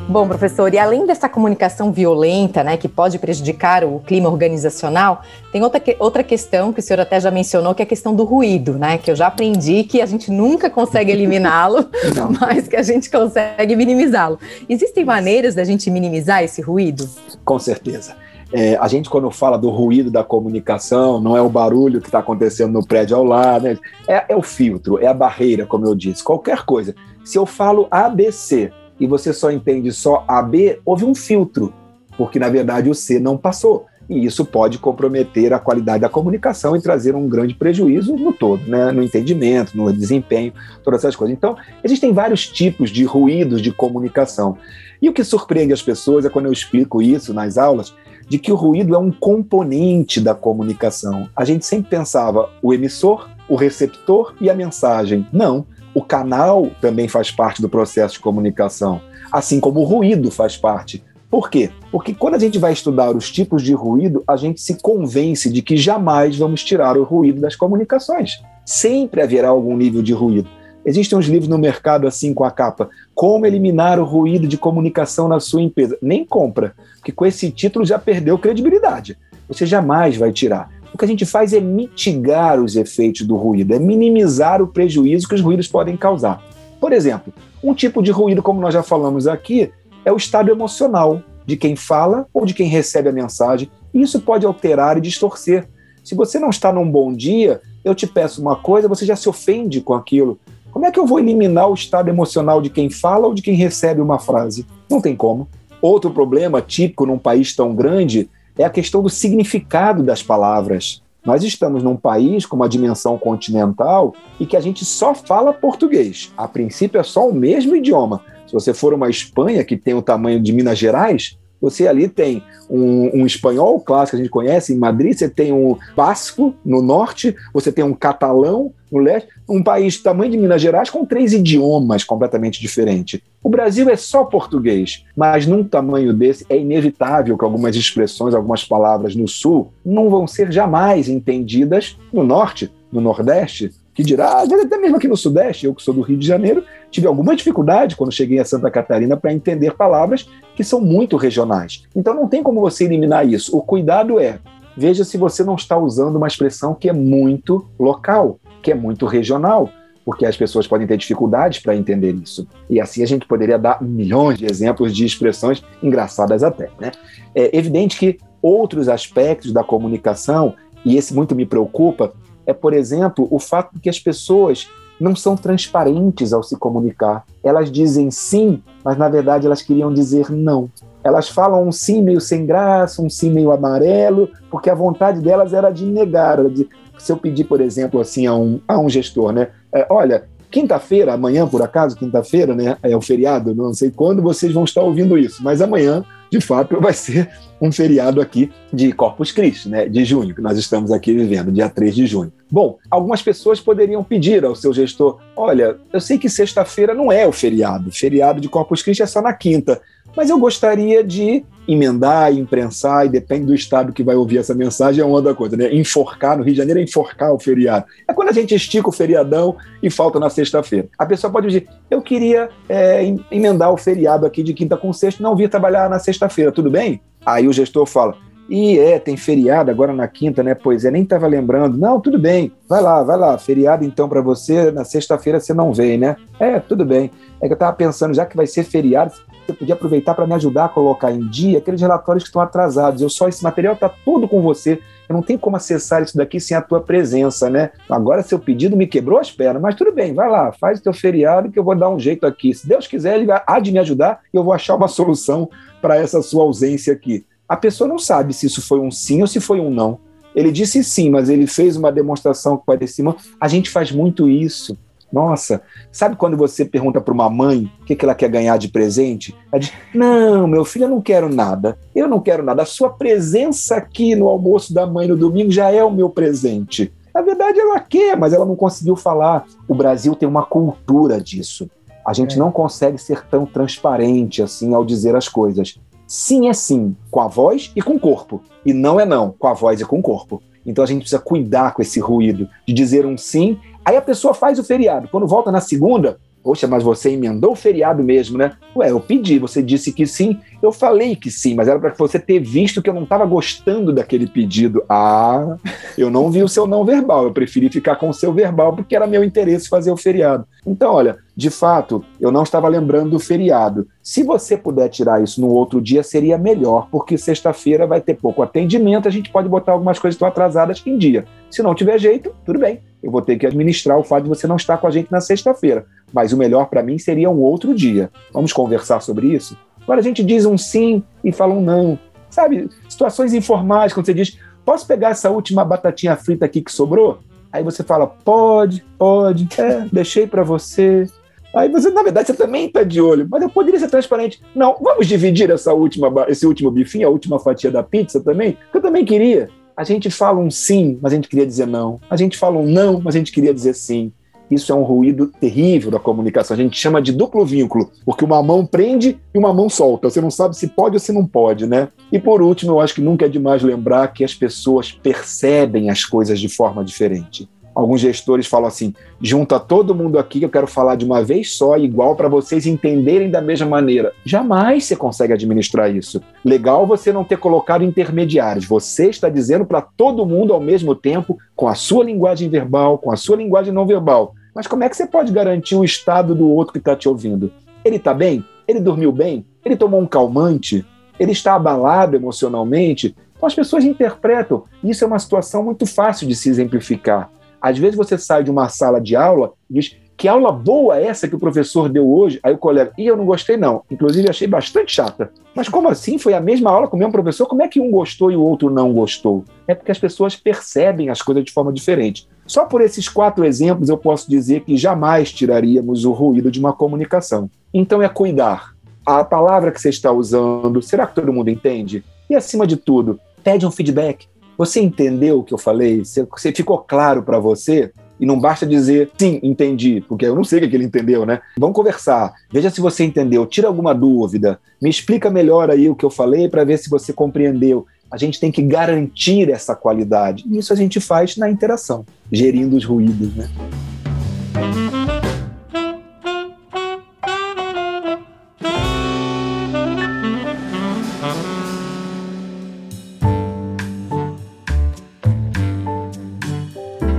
[0.08, 5.20] Bom, professor, e além dessa comunicação violenta, né, que pode prejudicar o clima organizacional,
[5.52, 8.16] tem outra, que, outra questão que o senhor até já mencionou, que é a questão
[8.16, 11.90] do ruído, né, que eu já aprendi que a gente nunca consegue eliminá-lo,
[12.40, 14.38] mas que a gente consegue minimizá-lo.
[14.66, 17.06] Existem maneiras da gente minimizar esse ruído?
[17.44, 18.16] Com certeza.
[18.50, 22.20] É, a gente, quando fala do ruído da comunicação, não é o barulho que está
[22.20, 23.76] acontecendo no prédio ao lado, né?
[24.08, 26.24] é, é o filtro, é a barreira, como eu disse.
[26.24, 26.94] Qualquer coisa.
[27.22, 31.72] Se eu falo ABC e você só entende só AB, houve um filtro,
[32.16, 36.74] porque na verdade o C não passou e isso pode comprometer a qualidade da comunicação
[36.74, 38.90] e trazer um grande prejuízo no todo, né?
[38.90, 41.36] no entendimento, no desempenho, todas essas coisas.
[41.36, 44.56] Então, existem vários tipos de ruídos de comunicação.
[45.00, 47.94] E o que surpreende as pessoas é quando eu explico isso nas aulas,
[48.26, 51.28] de que o ruído é um componente da comunicação.
[51.36, 55.26] A gente sempre pensava o emissor, o receptor e a mensagem.
[55.32, 55.66] Não,
[55.98, 59.00] o canal também faz parte do processo de comunicação,
[59.32, 61.02] assim como o ruído faz parte.
[61.28, 61.70] Por quê?
[61.90, 65.60] Porque quando a gente vai estudar os tipos de ruído, a gente se convence de
[65.60, 68.40] que jamais vamos tirar o ruído das comunicações.
[68.64, 70.48] Sempre haverá algum nível de ruído.
[70.86, 75.26] Existem uns livros no mercado assim com a capa, Como eliminar o ruído de comunicação
[75.26, 75.98] na sua empresa.
[76.00, 79.18] Nem compra, porque com esse título já perdeu credibilidade.
[79.48, 80.70] Você jamais vai tirar.
[80.92, 85.28] O que a gente faz é mitigar os efeitos do ruído, é minimizar o prejuízo
[85.28, 86.42] que os ruídos podem causar.
[86.80, 87.32] Por exemplo,
[87.62, 89.70] um tipo de ruído, como nós já falamos aqui,
[90.04, 93.70] é o estado emocional de quem fala ou de quem recebe a mensagem.
[93.92, 95.68] E isso pode alterar e distorcer.
[96.04, 99.28] Se você não está num bom dia, eu te peço uma coisa, você já se
[99.28, 100.38] ofende com aquilo.
[100.70, 103.54] Como é que eu vou eliminar o estado emocional de quem fala ou de quem
[103.54, 104.66] recebe uma frase?
[104.88, 105.48] Não tem como.
[105.80, 108.28] Outro problema típico num país tão grande
[108.58, 111.02] é a questão do significado das palavras.
[111.24, 116.32] Nós estamos num país com uma dimensão continental e que a gente só fala português.
[116.36, 120.00] A princípio é só o mesmo idioma, se você for uma Espanha que tem o
[120.00, 124.72] tamanho de Minas Gerais, você ali tem um, um, espanhol clássico que a gente conhece
[124.72, 129.62] em Madrid, você tem um basco no norte, você tem um catalão no leste, um
[129.62, 133.20] país do tamanho de Minas Gerais com três idiomas completamente diferentes.
[133.42, 138.64] O Brasil é só português, mas num tamanho desse é inevitável que algumas expressões, algumas
[138.64, 144.78] palavras no sul não vão ser jamais entendidas no norte, no nordeste, que dirá, até
[144.78, 148.12] mesmo aqui no Sudeste, eu que sou do Rio de Janeiro, tive alguma dificuldade quando
[148.12, 151.84] cheguei a Santa Catarina para entender palavras que são muito regionais.
[151.96, 153.56] Então não tem como você eliminar isso.
[153.56, 154.38] O cuidado é,
[154.76, 159.06] veja se você não está usando uma expressão que é muito local, que é muito
[159.06, 159.70] regional,
[160.04, 162.46] porque as pessoas podem ter dificuldades para entender isso.
[162.68, 166.68] E assim a gente poderia dar milhões de exemplos de expressões engraçadas até.
[166.78, 166.92] Né?
[167.34, 170.54] É evidente que outros aspectos da comunicação,
[170.84, 172.12] e esse muito me preocupa,
[172.46, 174.68] é, por exemplo, o fato de que as pessoas
[175.00, 177.24] não são transparentes ao se comunicar.
[177.42, 180.70] Elas dizem sim, mas na verdade elas queriam dizer não.
[181.08, 185.52] Elas falam um sim meio sem graça, um sim meio amarelo, porque a vontade delas
[185.52, 186.44] era de negar.
[186.50, 189.48] De, se eu pedir, por exemplo, assim a um, a um gestor, né?
[189.72, 192.76] É, olha, quinta-feira, amanhã por acaso, quinta-feira, né?
[192.82, 196.80] É o feriado, não sei quando vocês vão estar ouvindo isso, mas amanhã de fato,
[196.80, 197.28] vai ser
[197.60, 201.68] um feriado aqui de Corpus Christi, né, de junho, que nós estamos aqui vivendo, dia
[201.68, 202.32] 3 de junho.
[202.50, 207.26] Bom, algumas pessoas poderiam pedir ao seu gestor: olha, eu sei que sexta-feira não é
[207.26, 209.80] o feriado, feriado de Corpus Christi é só na quinta,
[210.16, 215.02] mas eu gostaria de emendar, imprensar, e depende do estado que vai ouvir essa mensagem,
[215.02, 215.72] é uma outra coisa, né?
[215.74, 217.84] Enforcar, no Rio de Janeiro é enforcar o feriado.
[218.08, 220.88] É quando a gente estica o feriadão e falta na sexta-feira.
[220.98, 225.22] A pessoa pode dizer, eu queria é, emendar o feriado aqui de quinta com sexta,
[225.22, 227.02] não vir trabalhar na sexta-feira, tudo bem?
[227.26, 228.16] Aí o gestor fala,
[228.48, 230.54] e é, tem feriado agora na quinta, né?
[230.54, 231.76] Pois é, nem estava lembrando.
[231.76, 233.36] Não, tudo bem, vai lá, vai lá.
[233.36, 236.16] Feriado então para você, na sexta-feira você não vem, né?
[236.40, 237.10] É, tudo bem.
[237.40, 239.12] É que eu estava pensando, já que vai ser feriado,
[239.46, 243.00] você podia aproveitar para me ajudar a colocar em dia aqueles relatórios que estão atrasados.
[243.00, 244.80] Eu só, esse material está tudo com você.
[245.08, 247.70] Eu não tenho como acessar isso daqui sem a tua presença, né?
[247.88, 250.92] Agora seu pedido me quebrou as pernas, mas tudo bem, vai lá, faz o teu
[250.92, 252.52] feriado que eu vou dar um jeito aqui.
[252.52, 255.48] Se Deus quiser, ele há de me ajudar e eu vou achar uma solução
[255.80, 259.26] para essa sua ausência aqui a pessoa não sabe se isso foi um sim ou
[259.26, 259.98] se foi um não.
[260.34, 263.04] Ele disse sim, mas ele fez uma demonstração que parecia.
[263.40, 264.76] A gente faz muito isso.
[265.12, 268.68] Nossa, sabe quando você pergunta para uma mãe o que, que ela quer ganhar de
[268.68, 269.34] presente?
[269.50, 271.78] Ela diz: Não, meu filho, eu não quero nada.
[271.94, 272.62] Eu não quero nada.
[272.62, 276.92] A sua presença aqui no almoço da mãe no domingo já é o meu presente.
[277.14, 279.46] Na verdade, ela quer, mas ela não conseguiu falar.
[279.66, 281.68] O Brasil tem uma cultura disso.
[282.06, 282.38] A gente é.
[282.38, 285.78] não consegue ser tão transparente assim ao dizer as coisas.
[286.06, 288.40] Sim é sim, com a voz e com o corpo.
[288.64, 290.42] E não é não, com a voz e com o corpo.
[290.68, 293.58] Então a gente precisa cuidar com esse ruído de dizer um sim.
[293.84, 295.08] Aí a pessoa faz o feriado.
[295.08, 298.52] Quando volta na segunda, Poxa, mas você emendou o feriado mesmo, né?
[298.76, 302.18] Ué, eu pedi, você disse que sim, eu falei que sim, mas era para você
[302.18, 304.82] ter visto que eu não estava gostando daquele pedido.
[304.88, 305.56] Ah,
[305.96, 308.94] eu não vi o seu não verbal, eu preferi ficar com o seu verbal porque
[308.94, 310.46] era meu interesse fazer o feriado.
[310.66, 313.86] Então, olha, de fato, eu não estava lembrando do feriado.
[314.02, 318.42] Se você puder tirar isso no outro dia, seria melhor, porque sexta-feira vai ter pouco
[318.42, 321.26] atendimento, a gente pode botar algumas coisas que estão atrasadas em dia.
[321.50, 322.80] Se não tiver jeito, tudo bem.
[323.02, 325.20] Eu vou ter que administrar o fato de você não estar com a gente na
[325.20, 325.86] sexta-feira.
[326.12, 328.10] Mas o melhor para mim seria um outro dia.
[328.32, 329.56] Vamos conversar sobre isso?
[329.82, 331.98] Agora a gente diz um sim e fala um não.
[332.28, 337.20] Sabe, situações informais, quando você diz, posso pegar essa última batatinha frita aqui que sobrou?
[337.50, 341.06] Aí você fala, pode, pode, é, deixei para você.
[341.54, 344.42] Aí você, na verdade, você também está de olho, mas eu poderia ser transparente.
[344.54, 348.76] Não, vamos dividir essa última, esse último bifinho, a última fatia da pizza também, que
[348.76, 349.48] eu também queria.
[349.78, 352.00] A gente fala um sim, mas a gente queria dizer não.
[352.10, 354.10] A gente fala um não, mas a gente queria dizer sim.
[354.50, 356.56] Isso é um ruído terrível da comunicação.
[356.56, 360.10] A gente chama de duplo vínculo, porque uma mão prende e uma mão solta.
[360.10, 361.86] Você não sabe se pode ou se não pode, né?
[362.10, 366.04] E por último, eu acho que nunca é demais lembrar que as pessoas percebem as
[366.04, 367.48] coisas de forma diferente
[367.78, 371.76] alguns gestores falam assim: junta todo mundo aqui eu quero falar de uma vez só,
[371.76, 374.12] igual para vocês entenderem da mesma maneira.
[374.24, 376.20] Jamais você consegue administrar isso.
[376.44, 378.66] Legal você não ter colocado intermediários.
[378.66, 383.12] Você está dizendo para todo mundo ao mesmo tempo, com a sua linguagem verbal, com
[383.12, 384.34] a sua linguagem não verbal.
[384.54, 387.52] Mas como é que você pode garantir o estado do outro que está te ouvindo?
[387.84, 388.44] Ele está bem?
[388.66, 389.46] Ele dormiu bem?
[389.64, 390.84] Ele tomou um calmante?
[391.18, 393.14] Ele está abalado emocionalmente?
[393.36, 394.64] Então as pessoas interpretam.
[394.82, 397.30] Isso é uma situação muito fácil de se exemplificar.
[397.60, 401.04] Às vezes você sai de uma sala de aula e diz que aula boa é
[401.04, 402.40] essa que o professor deu hoje?
[402.42, 403.84] Aí o colega, e eu não gostei não.
[403.88, 405.30] Inclusive achei bastante chata.
[405.54, 406.18] Mas como assim?
[406.18, 407.46] Foi a mesma aula com o mesmo professor?
[407.46, 409.44] Como é que um gostou e o outro não gostou?
[409.68, 412.28] É porque as pessoas percebem as coisas de forma diferente.
[412.48, 416.72] Só por esses quatro exemplos eu posso dizer que jamais tiraríamos o ruído de uma
[416.72, 417.48] comunicação.
[417.72, 418.74] Então é cuidar.
[419.06, 422.02] A palavra que você está usando, será que todo mundo entende?
[422.28, 424.26] E acima de tudo, pede um feedback.
[424.58, 426.04] Você entendeu o que eu falei?
[426.04, 427.92] Você ficou claro para você?
[428.18, 431.40] E não basta dizer sim, entendi, porque eu não sei o que ele entendeu, né?
[431.56, 432.34] Vamos conversar.
[432.50, 436.48] Veja se você entendeu, tira alguma dúvida, me explica melhor aí o que eu falei
[436.48, 437.86] para ver se você compreendeu.
[438.10, 440.44] A gente tem que garantir essa qualidade.
[440.48, 443.48] E isso a gente faz na interação, gerindo os ruídos, né?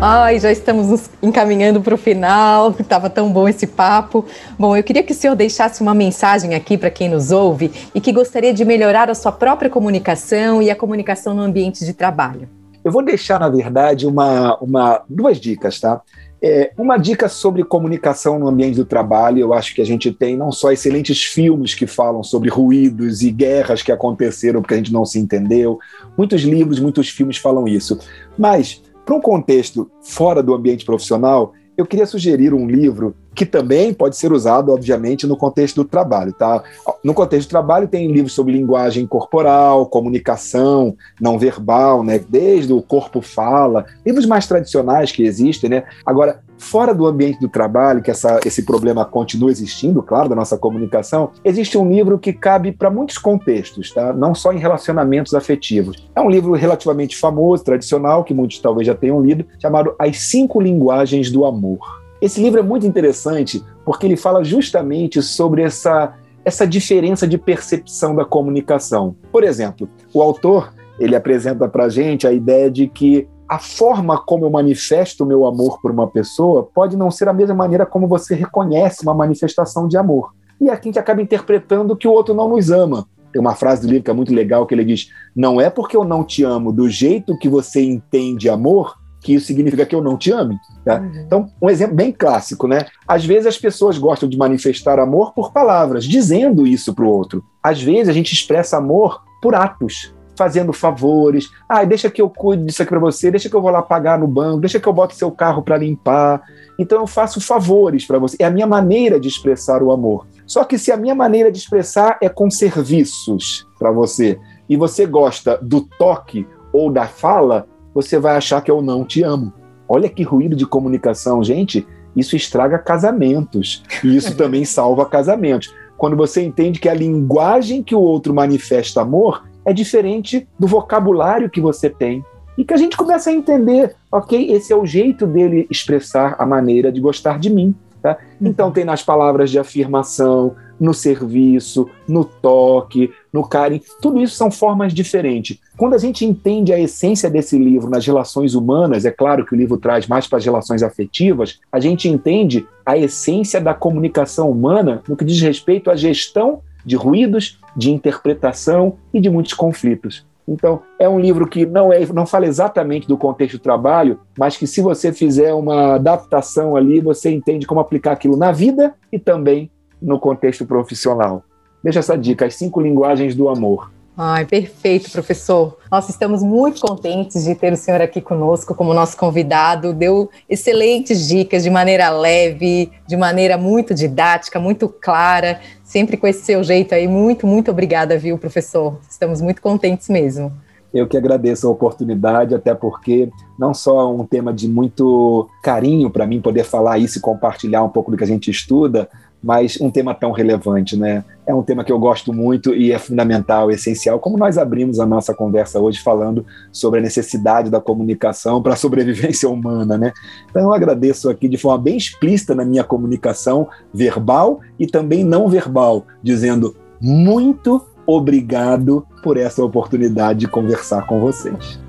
[0.01, 4.25] Ai, já estamos nos encaminhando para o final, estava tão bom esse papo.
[4.57, 7.99] Bom, eu queria que o senhor deixasse uma mensagem aqui para quem nos ouve e
[7.99, 12.47] que gostaria de melhorar a sua própria comunicação e a comunicação no ambiente de trabalho.
[12.81, 16.01] Eu vou deixar, na verdade, uma, uma, duas dicas, tá?
[16.41, 20.37] É, uma dica sobre comunicação no ambiente do trabalho, eu acho que a gente tem
[20.37, 24.93] não só excelentes filmes que falam sobre ruídos e guerras que aconteceram porque a gente
[24.93, 25.77] não se entendeu,
[26.17, 27.99] muitos livros, muitos filmes falam isso,
[28.37, 33.93] mas para um contexto fora do ambiente profissional, eu queria sugerir um livro que também
[33.93, 36.33] pode ser usado, obviamente, no contexto do trabalho.
[36.33, 36.61] Tá?
[37.01, 42.19] No contexto do trabalho, tem livros sobre linguagem corporal, comunicação não verbal, né?
[42.19, 45.69] desde o corpo fala, livros mais tradicionais que existem.
[45.69, 45.83] Né?
[46.05, 50.57] Agora, fora do ambiente do trabalho, que essa, esse problema continua existindo, claro, da nossa
[50.57, 54.11] comunicação, existe um livro que cabe para muitos contextos, tá?
[54.11, 56.09] não só em relacionamentos afetivos.
[56.13, 60.59] É um livro relativamente famoso, tradicional, que muitos talvez já tenham lido, chamado As Cinco
[60.59, 61.98] Linguagens do Amor.
[62.21, 66.13] Esse livro é muito interessante porque ele fala justamente sobre essa,
[66.43, 69.15] essa diferença de percepção da comunicação.
[69.31, 74.17] Por exemplo, o autor ele apresenta para a gente a ideia de que a forma
[74.17, 77.85] como eu manifesto o meu amor por uma pessoa pode não ser a mesma maneira
[77.85, 80.33] como você reconhece uma manifestação de amor.
[80.59, 83.07] E aqui a gente acaba interpretando que o outro não nos ama.
[83.31, 85.95] Tem uma frase do livro que é muito legal que ele diz: Não é porque
[85.95, 90.01] eu não te amo do jeito que você entende amor que isso significa que eu
[90.01, 90.57] não te ame.
[90.83, 90.99] Tá?
[90.99, 91.23] Uhum.
[91.25, 92.85] Então, um exemplo bem clássico, né?
[93.07, 97.43] Às vezes as pessoas gostam de manifestar amor por palavras, dizendo isso para o outro.
[97.61, 101.49] Às vezes a gente expressa amor por atos, fazendo favores.
[101.67, 104.17] Ah, deixa que eu cuide disso aqui para você, deixa que eu vou lá pagar
[104.17, 106.41] no banco, deixa que eu bote seu carro para limpar.
[106.79, 108.37] Então eu faço favores para você.
[108.39, 110.25] É a minha maneira de expressar o amor.
[110.47, 114.39] Só que se a minha maneira de expressar é com serviços para você
[114.69, 119.23] e você gosta do toque ou da fala, você vai achar que eu não te
[119.23, 119.53] amo.
[119.87, 121.85] Olha que ruído de comunicação, gente.
[122.15, 123.83] Isso estraga casamentos.
[124.03, 125.73] E isso também salva casamentos.
[125.97, 131.49] Quando você entende que a linguagem que o outro manifesta amor é diferente do vocabulário
[131.49, 132.23] que você tem.
[132.57, 136.45] E que a gente começa a entender, ok, esse é o jeito dele expressar a
[136.45, 137.73] maneira de gostar de mim.
[138.01, 138.17] Tá?
[138.41, 143.81] Então tem nas palavras de afirmação, no serviço, no toque, no carinho.
[144.01, 145.59] Tudo isso são formas diferentes.
[145.77, 149.57] Quando a gente entende a essência desse livro nas relações humanas, é claro que o
[149.57, 155.01] livro traz mais para as relações afetivas, a gente entende a essência da comunicação humana
[155.07, 160.25] no que diz respeito à gestão de ruídos, de interpretação e de muitos conflitos.
[160.49, 164.57] Então, é um livro que não, é, não fala exatamente do contexto do trabalho, mas
[164.57, 169.19] que se você fizer uma adaptação ali, você entende como aplicar aquilo na vida e
[169.19, 169.69] também
[170.01, 171.43] no contexto profissional.
[171.83, 173.91] Deixa essa dica, as cinco linguagens do amor.
[174.21, 175.77] Ai, perfeito, professor.
[175.89, 179.93] Nós estamos muito contentes de ter o senhor aqui conosco como nosso convidado.
[179.93, 186.43] Deu excelentes dicas de maneira leve, de maneira muito didática, muito clara, sempre com esse
[186.43, 187.07] seu jeito aí.
[187.07, 188.99] Muito, muito obrigada, viu, professor?
[189.09, 190.51] Estamos muito contentes mesmo.
[190.93, 196.27] Eu que agradeço a oportunidade, até porque não só um tema de muito carinho para
[196.27, 199.07] mim poder falar isso e compartilhar um pouco do que a gente estuda,
[199.41, 201.23] mas um tema tão relevante, né?
[201.47, 205.05] É um tema que eu gosto muito e é fundamental, essencial, como nós abrimos a
[205.05, 210.13] nossa conversa hoje falando sobre a necessidade da comunicação para a sobrevivência humana, né?
[210.49, 215.47] Então eu agradeço aqui de forma bem explícita na minha comunicação verbal e também não
[215.47, 221.79] verbal, dizendo muito obrigado por essa oportunidade de conversar com vocês.